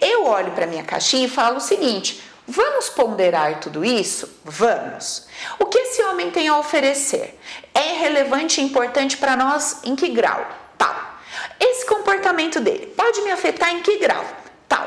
[0.00, 4.40] Eu olho para minha caixinha e falo o seguinte: vamos ponderar tudo isso?
[4.44, 5.25] Vamos.
[5.58, 7.38] O que esse homem tem a oferecer?
[7.74, 10.46] É relevante e importante para nós em que grau?
[10.78, 10.94] Tal.
[11.60, 14.24] Esse comportamento dele pode me afetar em que grau?
[14.68, 14.86] Tal.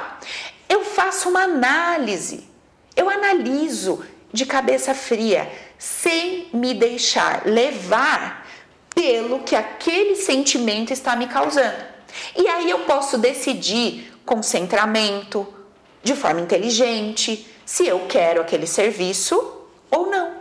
[0.68, 2.48] Eu faço uma análise.
[2.96, 8.46] Eu analiso de cabeça fria, sem me deixar levar
[8.94, 11.90] pelo que aquele sentimento está me causando.
[12.36, 15.48] E aí eu posso decidir concentramento,
[16.04, 20.38] de forma inteligente, se eu quero aquele serviço ou não.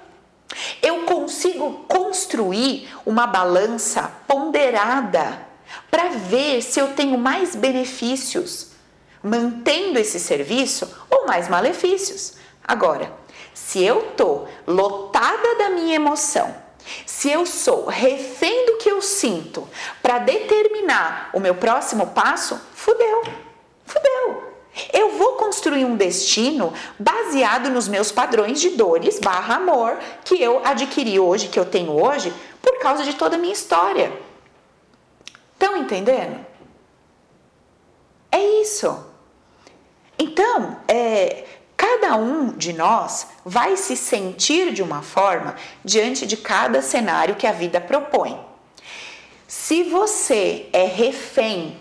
[0.83, 5.47] Eu consigo construir uma balança ponderada
[5.91, 8.69] para ver se eu tenho mais benefícios
[9.23, 12.35] mantendo esse serviço ou mais malefícios.
[12.67, 13.13] Agora,
[13.53, 16.55] se eu tô lotada da minha emoção,
[17.05, 19.69] se eu sou refém do que eu sinto
[20.03, 23.25] para determinar o meu próximo passo, fudeu.
[23.85, 24.48] Fudeu.
[24.93, 30.61] Eu vou construir um destino baseado nos meus padrões de dores barra amor que eu
[30.65, 34.13] adquiri hoje, que eu tenho hoje, por causa de toda a minha história.
[35.55, 36.45] Estão entendendo?
[38.31, 39.07] É isso.
[40.19, 41.45] Então, é,
[41.77, 47.47] cada um de nós vai se sentir de uma forma diante de cada cenário que
[47.47, 48.39] a vida propõe.
[49.47, 51.77] Se você é refém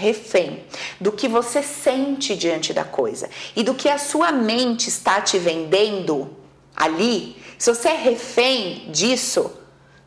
[0.00, 0.64] refém
[0.98, 5.38] do que você sente diante da coisa e do que a sua mente está te
[5.38, 6.36] vendendo
[6.74, 9.52] ali, se você é refém disso,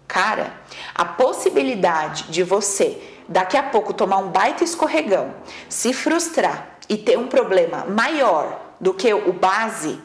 [0.08, 0.60] cara,
[0.96, 5.34] a possibilidade de você daqui a pouco tomar um baita escorregão,
[5.70, 10.00] se frustrar e ter um problema maior do que o base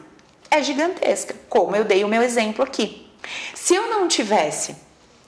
[0.51, 3.11] é gigantesca, como eu dei o meu exemplo aqui.
[3.53, 4.75] Se eu não tivesse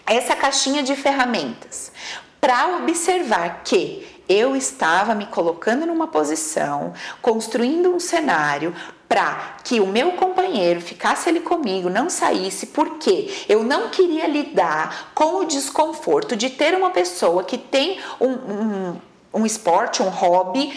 [0.06, 1.92] essa caixinha de ferramentas
[2.40, 8.74] para observar que eu estava me colocando numa posição, construindo um cenário
[9.08, 15.12] para que o meu companheiro ficasse ali comigo, não saísse, porque eu não queria lidar
[15.14, 19.02] com o desconforto de ter uma pessoa que tem um, um,
[19.34, 20.74] um esporte, um hobby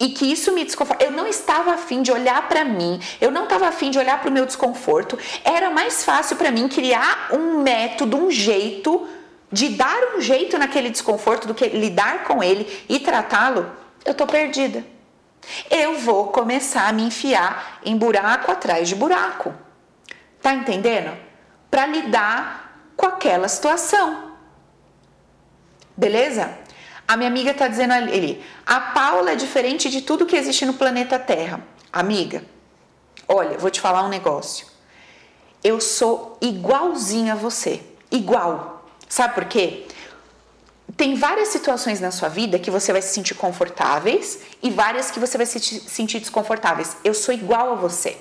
[0.00, 1.04] e que isso me desconforta.
[1.04, 4.30] Eu não estava afim de olhar para mim, eu não estava afim de olhar para
[4.30, 5.16] o meu desconforto.
[5.44, 9.06] Era mais fácil para mim criar um método, um jeito
[9.50, 13.70] de dar um jeito naquele desconforto do que lidar com ele e tratá-lo,
[14.04, 14.84] eu tô perdida.
[15.70, 19.54] eu vou começar a me enfiar em buraco atrás de buraco.
[20.42, 21.16] Tá entendendo?
[21.70, 24.32] Para lidar com aquela situação.
[25.96, 26.58] Beleza?
[27.08, 30.74] A minha amiga tá dizendo ali, a Paula é diferente de tudo que existe no
[30.74, 31.60] planeta Terra.
[31.92, 32.44] Amiga,
[33.28, 34.66] olha, vou te falar um negócio.
[35.62, 38.75] Eu sou igualzinha a você, igual.
[39.08, 39.86] Sabe por quê?
[40.96, 45.20] tem várias situações na sua vida que você vai se sentir confortáveis e várias que
[45.20, 46.96] você vai se sentir desconfortáveis.
[47.04, 48.16] Eu sou igual a você.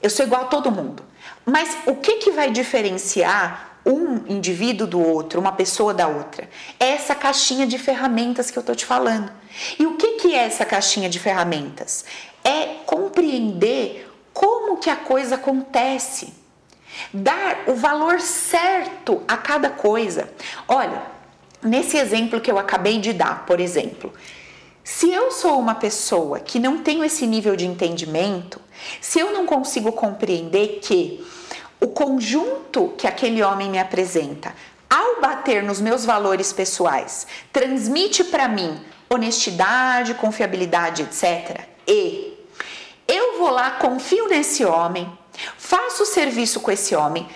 [0.00, 1.02] Eu sou igual a todo mundo.
[1.44, 6.48] Mas o que, que vai diferenciar um indivíduo do outro, uma pessoa da outra?
[6.78, 9.30] É essa caixinha de ferramentas que eu tô te falando.
[9.78, 12.04] E o que, que é essa caixinha de ferramentas?
[12.44, 16.39] É compreender como que a coisa acontece.
[17.12, 20.30] Dar o valor certo a cada coisa.
[20.68, 21.02] Olha,
[21.62, 24.12] Nesse exemplo que eu acabei de dar, por exemplo,
[24.82, 28.58] se eu sou uma pessoa que não tenho esse nível de entendimento,
[28.98, 31.22] se eu não consigo compreender que
[31.78, 34.54] o conjunto que aquele homem me apresenta,
[34.88, 41.60] ao bater nos meus valores pessoais, transmite para mim honestidade, confiabilidade, etc.
[41.86, 42.38] E
[43.06, 45.10] eu vou lá, confio nesse homem,
[45.56, 47.28] faço serviço com esse homem,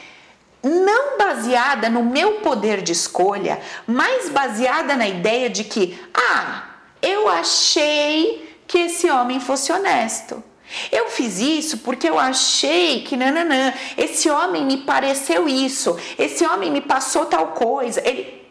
[0.63, 6.65] não baseada no meu poder de escolha, mas baseada na ideia de que, ah,
[7.03, 10.43] eu achei que esse homem fosse honesto.
[10.91, 16.71] Eu fiz isso porque eu achei que nananã, esse homem me pareceu isso, esse homem
[16.71, 18.01] me passou tal coisa.
[18.07, 18.43] Ele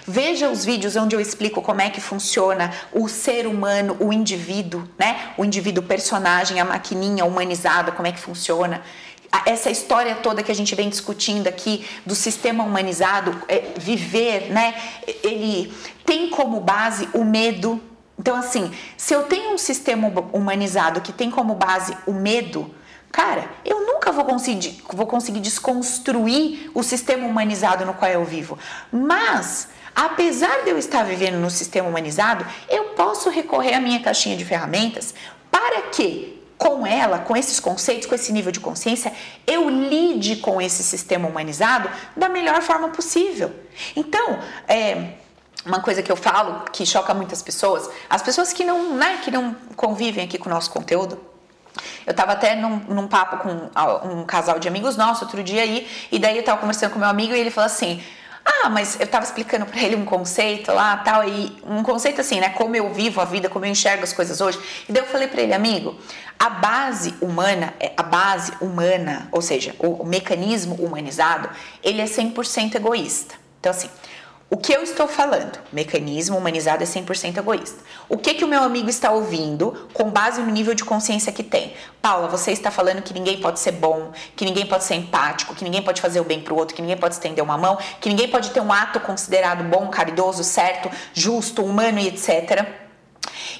[0.06, 4.86] Veja os vídeos onde eu explico como é que funciona o ser humano, o indivíduo,
[4.98, 5.32] né?
[5.38, 8.82] O indivíduo personagem, a maquininha humanizada, como é que funciona
[9.44, 14.74] essa história toda que a gente vem discutindo aqui do sistema humanizado, é, viver, né?
[15.22, 15.72] Ele
[16.04, 17.80] tem como base o medo.
[18.18, 22.74] Então, assim, se eu tenho um sistema humanizado que tem como base o medo,
[23.12, 28.58] cara, eu nunca vou conseguir, vou conseguir desconstruir o sistema humanizado no qual eu vivo.
[28.90, 34.36] Mas, apesar de eu estar vivendo no sistema humanizado, eu posso recorrer à minha caixinha
[34.36, 35.14] de ferramentas
[35.50, 39.12] para que com ela, com esses conceitos, com esse nível de consciência,
[39.46, 43.54] eu lide com esse sistema humanizado da melhor forma possível.
[43.94, 45.12] Então, é,
[45.64, 49.30] uma coisa que eu falo que choca muitas pessoas, as pessoas que não, né, que
[49.30, 51.20] não convivem aqui com o nosso conteúdo,
[52.04, 53.70] eu estava até num, num, papo com
[54.08, 57.08] um casal de amigos nossos outro dia aí, e daí eu estava conversando com meu
[57.08, 58.02] amigo e ele falou assim:
[58.48, 62.40] ah, mas eu tava explicando para ele um conceito lá, tal, e um conceito assim,
[62.40, 64.58] né, como eu vivo a vida, como eu enxergo as coisas hoje.
[64.88, 65.96] E daí eu falei para ele, amigo,
[66.38, 71.50] a base humana, é, a base humana, ou seja, o, mecanismo humanizado,
[71.82, 73.34] ele é 100% egoísta.
[73.60, 73.90] Então assim,
[74.50, 75.58] o que eu estou falando?
[75.70, 77.84] Mecanismo humanizado é 100% egoísta.
[78.08, 81.42] O que que o meu amigo está ouvindo com base no nível de consciência que
[81.42, 81.74] tem?
[82.00, 85.62] Paula, você está falando que ninguém pode ser bom, que ninguém pode ser empático, que
[85.62, 88.08] ninguém pode fazer o bem para o outro, que ninguém pode estender uma mão, que
[88.08, 92.66] ninguém pode ter um ato considerado bom, caridoso, certo, justo, humano e etc.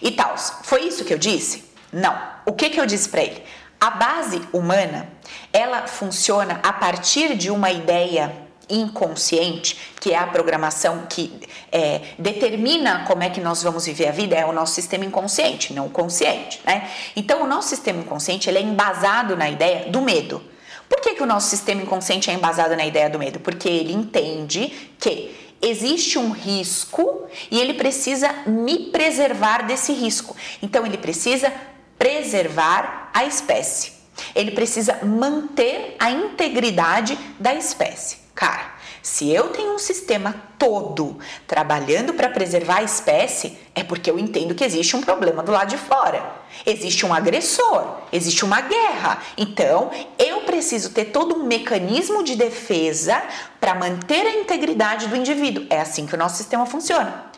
[0.01, 0.39] E tal.
[0.39, 1.71] Foi isso que eu disse?
[1.93, 2.19] Não.
[2.47, 3.45] O que que eu disse para ele?
[3.79, 5.07] A base humana,
[5.53, 11.33] ela funciona a partir de uma ideia inconsciente, que é a programação que
[11.73, 15.73] é, determina como é que nós vamos viver a vida, é o nosso sistema inconsciente,
[15.73, 16.91] não o consciente, né?
[17.17, 20.43] Então, o nosso sistema inconsciente ele é embasado na ideia do medo.
[20.89, 23.41] Por que, que o nosso sistema inconsciente é embasado na ideia do medo?
[23.41, 30.35] Porque ele entende que existe um risco e ele precisa me preservar desse risco.
[30.63, 31.53] Então, ele precisa
[31.99, 33.93] preservar a espécie.
[34.35, 38.28] Ele precisa manter a integridade da espécie.
[38.39, 44.19] Cara, Se eu tenho um sistema todo trabalhando para preservar a espécie, é porque eu
[44.19, 46.31] entendo que existe um problema do lado de fora.
[46.67, 49.23] Existe um agressor, existe uma guerra.
[49.37, 53.23] Então, eu preciso ter todo um mecanismo de defesa
[53.59, 55.67] para manter a integridade do indivíduo.
[55.71, 57.31] É assim que o nosso sistema funciona.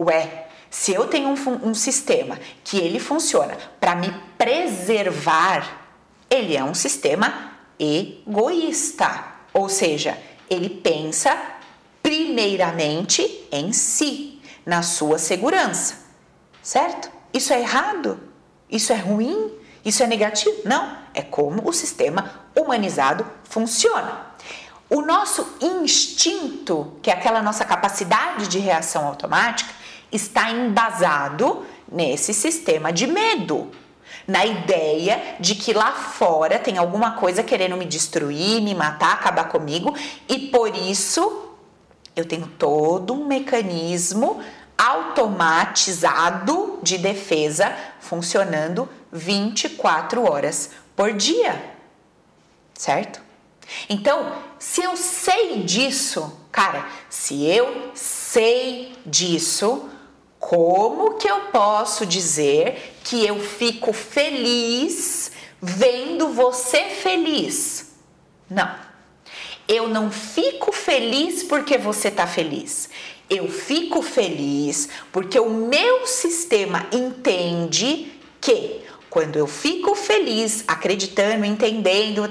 [0.00, 5.66] Ué, se eu tenho um, um sistema que ele funciona para me preservar,
[6.30, 9.27] ele é um sistema egoísta.
[9.52, 10.18] Ou seja,
[10.48, 11.36] ele pensa
[12.02, 15.96] primeiramente em si, na sua segurança,
[16.62, 17.10] certo?
[17.32, 18.20] Isso é errado?
[18.70, 19.52] Isso é ruim?
[19.84, 20.54] Isso é negativo?
[20.64, 24.26] Não, é como o sistema humanizado funciona.
[24.90, 29.70] O nosso instinto, que é aquela nossa capacidade de reação automática,
[30.10, 33.70] está embasado nesse sistema de medo,
[34.28, 39.48] na ideia de que lá fora tem alguma coisa querendo me destruir, me matar, acabar
[39.48, 39.96] comigo
[40.28, 41.46] e por isso
[42.14, 44.38] eu tenho todo um mecanismo
[44.76, 51.74] automatizado de defesa funcionando 24 horas por dia.
[52.74, 53.22] Certo?
[53.88, 59.88] Então, se eu sei disso, cara, se eu sei disso,
[60.38, 67.92] como que eu posso dizer que eu fico feliz vendo você feliz?
[68.48, 68.74] Não.
[69.66, 72.88] Eu não fico feliz porque você está feliz.
[73.28, 78.80] Eu fico feliz porque o meu sistema entende que
[79.10, 82.22] quando eu fico feliz, acreditando, entendendo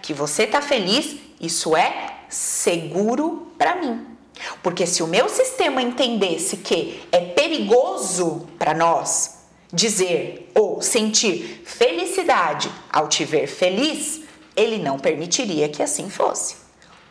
[0.00, 4.13] que você está feliz, isso é seguro para mim.
[4.62, 12.70] Porque se o meu sistema entendesse que é perigoso para nós dizer ou sentir felicidade
[12.92, 14.22] ao te ver feliz,
[14.56, 16.56] ele não permitiria que assim fosse,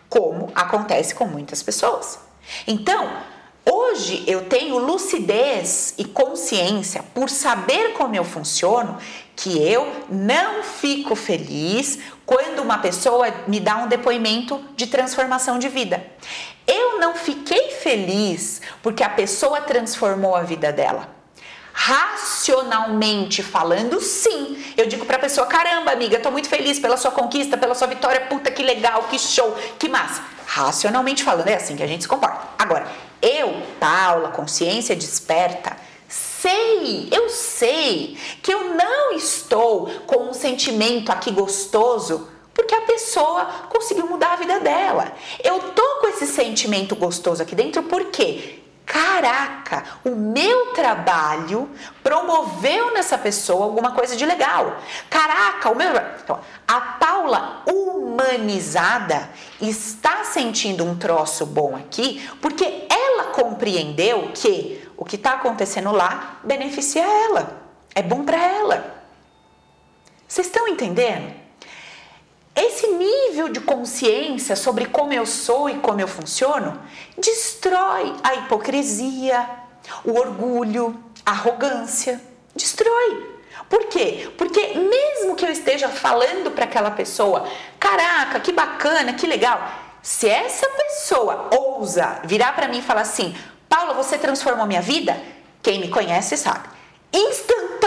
[0.09, 2.19] como acontece com muitas pessoas.
[2.65, 3.11] Então,
[3.69, 8.97] hoje eu tenho lucidez e consciência por saber como eu funciono,
[9.35, 15.67] que eu não fico feliz quando uma pessoa me dá um depoimento de transformação de
[15.67, 16.05] vida.
[16.67, 21.09] Eu não fiquei feliz porque a pessoa transformou a vida dela.
[21.73, 24.63] Racionalmente falando, sim.
[24.77, 28.21] Eu digo pra pessoa: caramba, amiga, tô muito feliz pela sua conquista, pela sua vitória,
[28.21, 30.23] puta que legal, que show, que massa.
[30.45, 32.47] Racionalmente falando, é assim que a gente se comporta.
[32.59, 32.87] Agora,
[33.21, 35.75] eu, Paula, consciência desperta,
[36.07, 43.45] sei, eu sei que eu não estou com um sentimento aqui gostoso porque a pessoa
[43.69, 45.11] conseguiu mudar a vida dela.
[45.43, 51.69] Eu tô com esse sentimento gostoso aqui dentro porque Caraca, o meu trabalho
[52.03, 54.77] promoveu nessa pessoa alguma coisa de legal.
[55.09, 55.89] Caraca, o meu.
[56.21, 59.29] Então, a Paula humanizada
[59.61, 66.39] está sentindo um troço bom aqui porque ela compreendeu que o que está acontecendo lá
[66.43, 67.61] beneficia ela,
[67.95, 69.05] é bom para ela.
[70.27, 71.42] Vocês estão entendendo?
[72.55, 76.79] Esse nível de consciência sobre como eu sou e como eu funciono
[77.17, 79.49] destrói a hipocrisia,
[80.05, 82.21] o orgulho, a arrogância.
[82.55, 83.33] Destrói.
[83.67, 84.31] Por quê?
[84.37, 87.47] Porque mesmo que eu esteja falando para aquela pessoa,
[87.79, 89.59] caraca, que bacana, que legal,
[90.01, 93.35] se essa pessoa ousa virar para mim e falar assim,
[93.67, 95.19] Paula, você transformou minha vida,
[95.61, 96.69] quem me conhece sabe.
[97.11, 97.82] Instantaneamente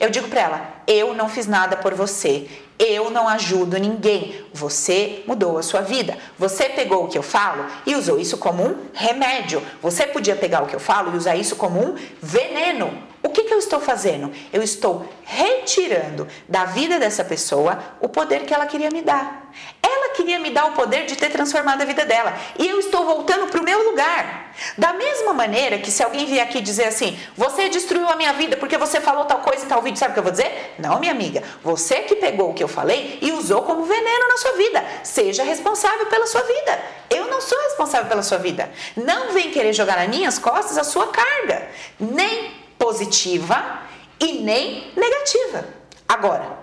[0.00, 2.48] eu digo para ela, eu não fiz nada por você,
[2.78, 4.34] eu não ajudo ninguém.
[4.52, 6.16] Você mudou a sua vida.
[6.38, 9.62] Você pegou o que eu falo e usou isso como um remédio.
[9.82, 12.92] Você podia pegar o que eu falo e usar isso como um veneno.
[13.26, 14.32] O que, que eu estou fazendo?
[14.52, 19.50] Eu estou retirando da vida dessa pessoa o poder que ela queria me dar.
[19.82, 22.32] Ela queria me dar o poder de ter transformado a vida dela.
[22.56, 24.54] E eu estou voltando para o meu lugar.
[24.78, 28.56] Da mesma maneira que se alguém vier aqui dizer assim, você destruiu a minha vida
[28.56, 30.76] porque você falou tal coisa em tal vídeo, sabe o que eu vou dizer?
[30.78, 34.36] Não, minha amiga, você que pegou o que eu falei e usou como veneno na
[34.36, 34.84] sua vida.
[35.02, 36.80] Seja responsável pela sua vida.
[37.10, 38.70] Eu não sou responsável pela sua vida.
[38.96, 41.68] Não vem querer jogar nas minhas costas a sua carga,
[41.98, 43.82] nem positiva
[44.18, 45.66] e nem negativa.
[46.08, 46.58] Agora,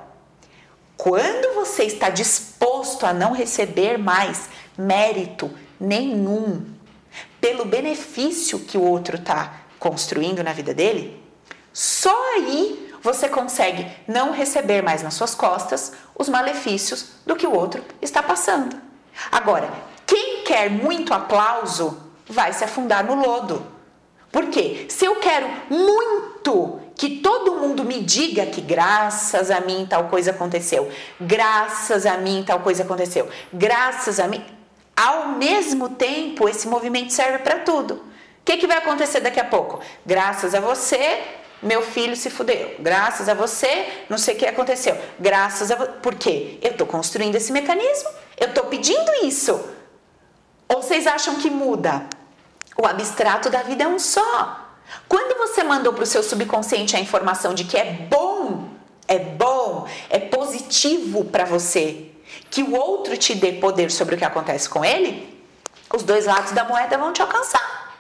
[0.96, 6.66] quando você está disposto a não receber mais mérito nenhum
[7.42, 11.22] pelo benefício que o outro está construindo na vida dele,
[11.74, 17.54] só aí você consegue não receber mais nas suas costas os malefícios do que o
[17.54, 18.78] outro está passando.
[19.32, 19.70] Agora,
[20.06, 21.98] quem quer muito aplauso
[22.30, 23.66] vai se afundar no lodo.
[24.34, 24.88] Por quê?
[24.90, 30.32] Se eu quero muito que todo mundo me diga que graças a mim tal coisa
[30.32, 30.90] aconteceu,
[31.22, 34.44] graças a mim tal coisa aconteceu, graças a mim.
[34.98, 37.94] Ao mesmo tempo, esse movimento serve para tudo.
[37.94, 38.02] O
[38.44, 39.80] que, que vai acontecer daqui a pouco?
[40.04, 41.22] Graças a você,
[41.62, 42.76] meu filho se fudeu.
[42.80, 44.98] Graças a você, não sei o que aconteceu.
[45.20, 45.92] Graças a você.
[46.02, 46.58] Por quê?
[46.60, 48.10] Eu estou construindo esse mecanismo.
[48.36, 49.64] Eu estou pedindo isso.
[50.68, 52.08] Ou vocês acham que muda?
[52.78, 54.60] O abstrato da vida é um só.
[55.08, 58.70] Quando você mandou para o seu subconsciente a informação de que é bom,
[59.08, 62.12] é bom, é positivo para você,
[62.50, 65.44] que o outro te dê poder sobre o que acontece com ele,
[65.94, 67.96] os dois lados da moeda vão te alcançar.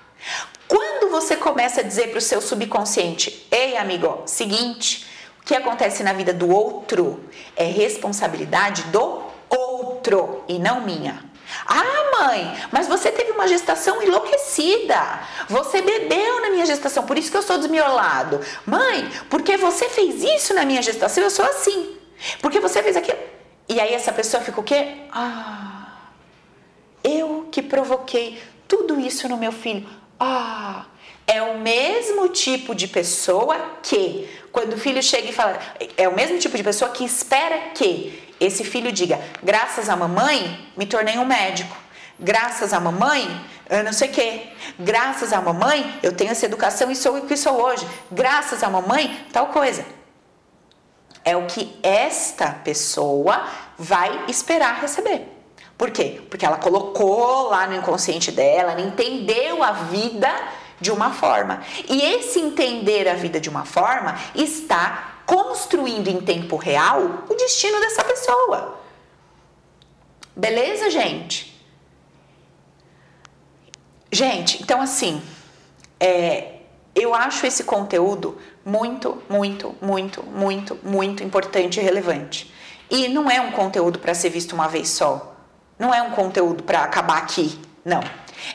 [0.67, 5.05] Quando você começa a dizer para o seu subconsciente, ei amigo, seguinte,
[5.39, 7.23] o que acontece na vida do outro
[7.55, 11.32] é responsabilidade do outro e não minha.
[11.65, 15.19] Ah, mãe, mas você teve uma gestação enlouquecida.
[15.47, 18.39] Você bebeu na minha gestação, por isso que eu sou desmiolado.
[18.65, 21.97] Mãe, porque você fez isso na minha gestação, eu sou assim.
[22.41, 23.19] Porque você fez aquilo.
[23.67, 24.95] E aí essa pessoa fica o quê?
[25.11, 25.87] Ah,
[27.03, 29.87] eu que provoquei tudo isso no meu filho.
[30.19, 30.85] Ah,
[31.25, 35.57] é o mesmo tipo de pessoa que, quando o filho chega e fala,
[35.97, 40.67] é o mesmo tipo de pessoa que espera que esse filho diga: graças à mamãe,
[40.75, 41.75] me tornei um médico.
[42.19, 43.27] Graças à mamãe,
[43.69, 44.47] eu não sei o quê.
[44.77, 47.87] Graças à mamãe, eu tenho essa educação e sou o que sou hoje.
[48.11, 49.85] Graças à mamãe, tal coisa.
[51.25, 53.47] É o que esta pessoa
[53.77, 55.27] vai esperar receber.
[55.77, 56.21] Por quê?
[56.29, 60.29] Porque ela colocou lá no inconsciente dela, ela entendeu a vida
[60.83, 61.63] de uma forma.
[61.89, 67.79] E esse entender a vida de uma forma está construindo em tempo real o destino
[67.79, 68.77] dessa pessoa.
[70.35, 71.53] Beleza, gente?
[74.11, 75.21] Gente, então assim,
[75.99, 76.57] é,
[76.93, 82.53] eu acho esse conteúdo muito, muito, muito, muito, muito importante e relevante.
[82.91, 85.35] E não é um conteúdo para ser visto uma vez só.
[85.79, 88.01] Não é um conteúdo para acabar aqui, não.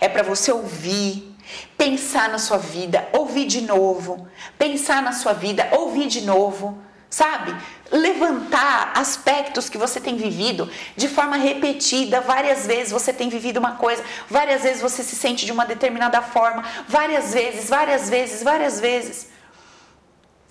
[0.01, 1.28] É para você ouvir,
[1.76, 4.28] pensar na sua vida, ouvir de novo,
[4.59, 6.78] pensar na sua vida, ouvir de novo,
[7.11, 7.55] sabe?
[7.90, 13.76] Levantar aspectos que você tem vivido de forma repetida, várias vezes você tem vivido uma
[13.76, 18.80] coisa, várias vezes você se sente de uma determinada forma, várias vezes, várias vezes, várias
[18.80, 19.28] vezes.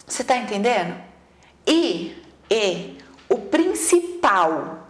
[0.06, 0.96] Você está entendendo?
[1.66, 2.98] E, e
[3.30, 4.88] o principal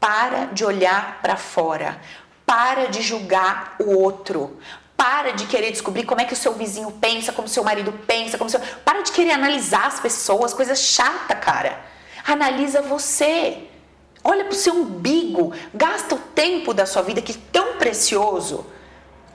[0.00, 2.00] para de olhar para fora.
[2.46, 4.58] Para de julgar o outro.
[5.00, 7.90] Para de querer descobrir como é que o seu vizinho pensa, como o seu marido
[8.06, 8.60] pensa, como seu.
[8.84, 11.80] Para de querer analisar as pessoas, coisa chata, cara.
[12.26, 13.66] Analisa você.
[14.22, 18.66] Olha pro seu umbigo, gasta o tempo da sua vida que é tão precioso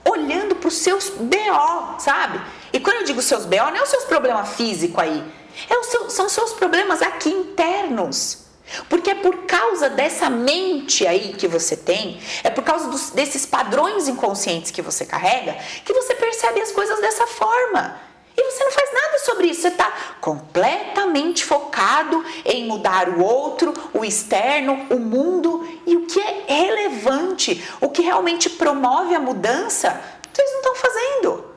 [0.08, 2.40] olhando para os seus BO, sabe?
[2.72, 5.24] E quando eu digo seus BO, não é os seus problemas físicos aí,
[5.68, 8.45] é seu, são seus problemas aqui internos.
[8.88, 13.46] Porque é por causa dessa mente aí que você tem, é por causa dos, desses
[13.46, 18.00] padrões inconscientes que você carrega, que você percebe as coisas dessa forma.
[18.36, 19.90] E você não faz nada sobre isso, você está
[20.20, 27.64] completamente focado em mudar o outro, o externo, o mundo e o que é relevante,
[27.80, 29.98] o que realmente promove a mudança,
[30.32, 31.56] vocês não estão fazendo.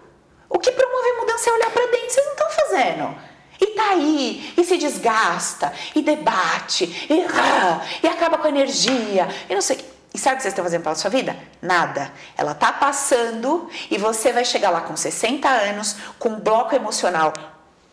[0.49, 3.28] O que promove a mudança é olhar para dentro, vocês não estão fazendo.
[3.59, 9.27] E tá aí, e se desgasta, e debate, e, ah, e acaba com a energia,
[9.49, 9.85] e não sei o que.
[10.11, 11.37] E sabe o que vocês estão fazendo pela sua vida?
[11.61, 12.11] Nada.
[12.35, 17.31] Ela tá passando e você vai chegar lá com 60 anos, com um bloco emocional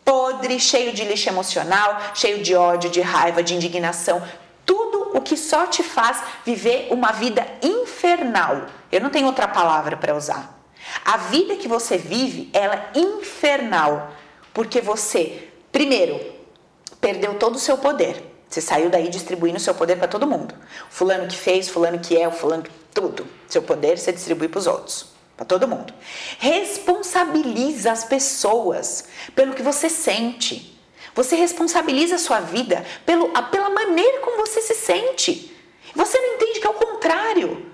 [0.07, 4.23] podre, cheio de lixo emocional, cheio de ódio, de raiva, de indignação.
[4.65, 8.67] Tudo o que só te faz viver uma vida infernal.
[8.89, 10.57] Eu não tenho outra palavra para usar.
[11.03, 14.13] A vida que você vive, ela é infernal,
[14.53, 15.46] porque você
[15.77, 16.19] Primeiro,
[16.99, 18.23] perdeu todo o seu poder.
[18.49, 20.55] Você saiu daí distribuindo o seu poder para todo mundo.
[20.89, 23.27] Fulano que fez, fulano que é, fulano tudo.
[23.47, 25.93] Seu poder você distribui para os outros, para todo mundo.
[26.39, 29.05] Responsabiliza as pessoas
[29.35, 30.81] pelo que você sente.
[31.13, 35.55] Você responsabiliza a sua vida pelo, pela maneira como você se sente.
[35.93, 37.67] Você não entende que é o contrário.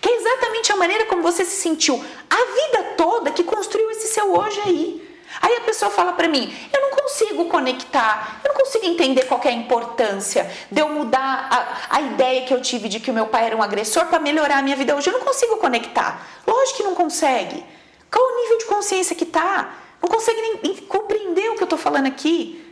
[0.00, 4.08] Que é exatamente a maneira como você se sentiu a vida toda que construiu esse
[4.08, 5.12] seu hoje aí.
[5.40, 6.90] Aí a pessoa fala para mim: eu não
[7.22, 12.00] consigo conectar, eu não consigo entender qual é a importância de eu mudar a, a
[12.00, 14.62] ideia que eu tive de que o meu pai era um agressor para melhorar a
[14.62, 15.08] minha vida hoje.
[15.08, 16.26] Eu não consigo conectar.
[16.46, 17.64] Lógico que não consegue.
[18.10, 19.74] Qual o nível de consciência que tá?
[20.02, 22.64] Não consegue nem compreender o que eu tô falando aqui.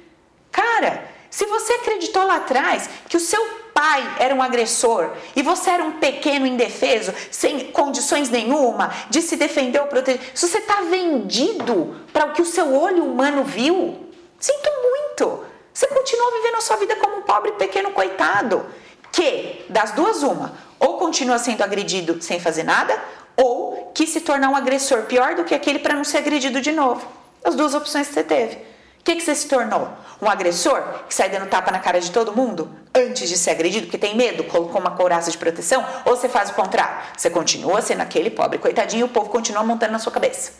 [0.50, 5.70] Cara, se você acreditou lá atrás que o seu pai era um agressor e você
[5.70, 10.82] era um pequeno indefeso, sem condições nenhuma de se defender ou proteger, se você está
[10.82, 14.09] vendido para o que o seu olho humano viu,
[14.40, 15.44] sinto muito.
[15.72, 18.66] Você continua vivendo a sua vida como um pobre pequeno coitado.
[19.12, 22.96] Que, das duas, uma, ou continua sendo agredido sem fazer nada,
[23.36, 26.72] ou quis se tornar um agressor pior do que aquele para não ser agredido de
[26.72, 27.06] novo.
[27.44, 28.56] As duas opções que você teve.
[29.00, 29.88] O que, que você se tornou?
[30.20, 33.86] Um agressor que sai dando tapa na cara de todo mundo antes de ser agredido,
[33.86, 35.84] porque tem medo, colocou uma couraça de proteção?
[36.04, 37.02] Ou você faz o contrário?
[37.16, 40.52] Você continua sendo aquele pobre coitadinho e o povo continua montando na sua cabeça.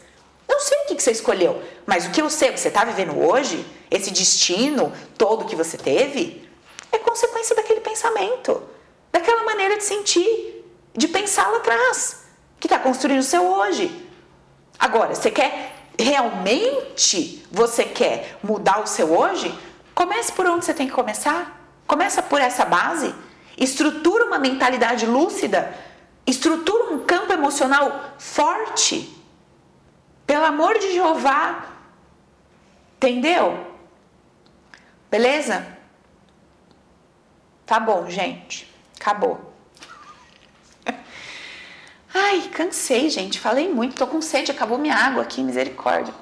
[0.51, 2.67] Não sei o que, que você escolheu, mas o que eu sei, o que você
[2.67, 6.45] está vivendo hoje, esse destino todo que você teve,
[6.91, 8.61] é consequência daquele pensamento,
[9.13, 12.25] daquela maneira de sentir, de pensar lá atrás,
[12.59, 14.05] que está construindo o seu hoje.
[14.77, 19.57] Agora, você quer realmente você quer mudar o seu hoje,
[19.95, 21.59] comece por onde você tem que começar.
[21.87, 23.15] Começa por essa base.
[23.57, 25.73] Estrutura uma mentalidade lúcida.
[26.27, 29.20] Estrutura um campo emocional forte.
[30.31, 31.65] Pelo amor de Jeová.
[32.95, 33.67] Entendeu?
[35.11, 35.77] Beleza?
[37.67, 38.73] Tá bom, gente.
[38.95, 39.53] Acabou.
[42.15, 43.41] Ai, cansei, gente.
[43.41, 46.15] Falei muito, tô com sede, acabou minha água aqui, misericórdia.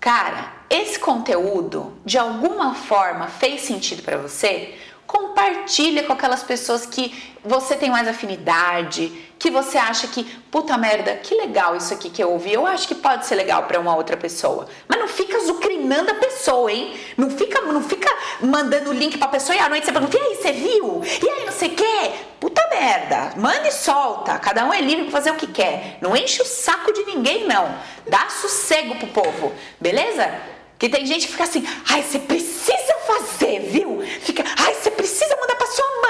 [0.00, 4.74] Cara, esse conteúdo de alguma forma fez sentido para você?
[5.10, 7.12] Compartilha com aquelas pessoas que
[7.44, 12.22] você tem mais afinidade, que você acha que, puta merda, que legal isso aqui que
[12.22, 12.52] eu ouvi.
[12.52, 14.68] Eu acho que pode ser legal para uma outra pessoa.
[14.86, 16.96] Mas não fica zucrinando a pessoa, hein?
[17.16, 18.08] Não fica, não fica
[18.40, 21.02] mandando link pra pessoa e à noite você pergunta: "E aí, você viu?
[21.04, 23.32] E aí, não sei o quê?" Puta merda.
[23.36, 24.38] Manda e solta.
[24.38, 25.98] Cada um é livre para fazer o que quer.
[26.00, 27.74] Não enche o saco de ninguém não.
[28.08, 29.52] Dá sossego pro povo.
[29.80, 30.32] Beleza?
[30.78, 34.02] Que tem gente que fica assim: "Ai, você precisa fazer, viu?
[34.20, 34.90] Fica, ai, você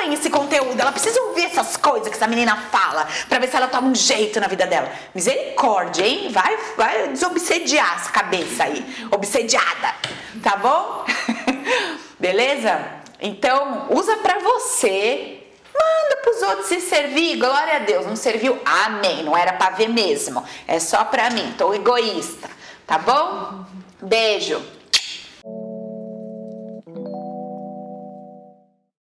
[0.00, 0.80] mãe esse conteúdo.
[0.80, 3.94] Ela precisa ouvir essas coisas que essa menina fala para ver se ela toma um
[3.94, 4.90] jeito na vida dela.
[5.14, 6.30] Misericórdia, hein?
[6.30, 9.94] Vai, vai desobsediar essa cabeça aí, obsediada,
[10.42, 11.04] tá bom?
[12.18, 13.00] Beleza?
[13.20, 15.36] Então, usa para você.
[15.72, 18.06] Manda para os outros se servir, glória a Deus.
[18.06, 18.58] Não serviu?
[18.64, 19.22] Amém.
[19.22, 20.44] Não era para ver mesmo.
[20.66, 21.54] É só para mim.
[21.56, 22.48] Tô egoísta,
[22.86, 23.64] tá bom?
[24.02, 24.79] Beijo.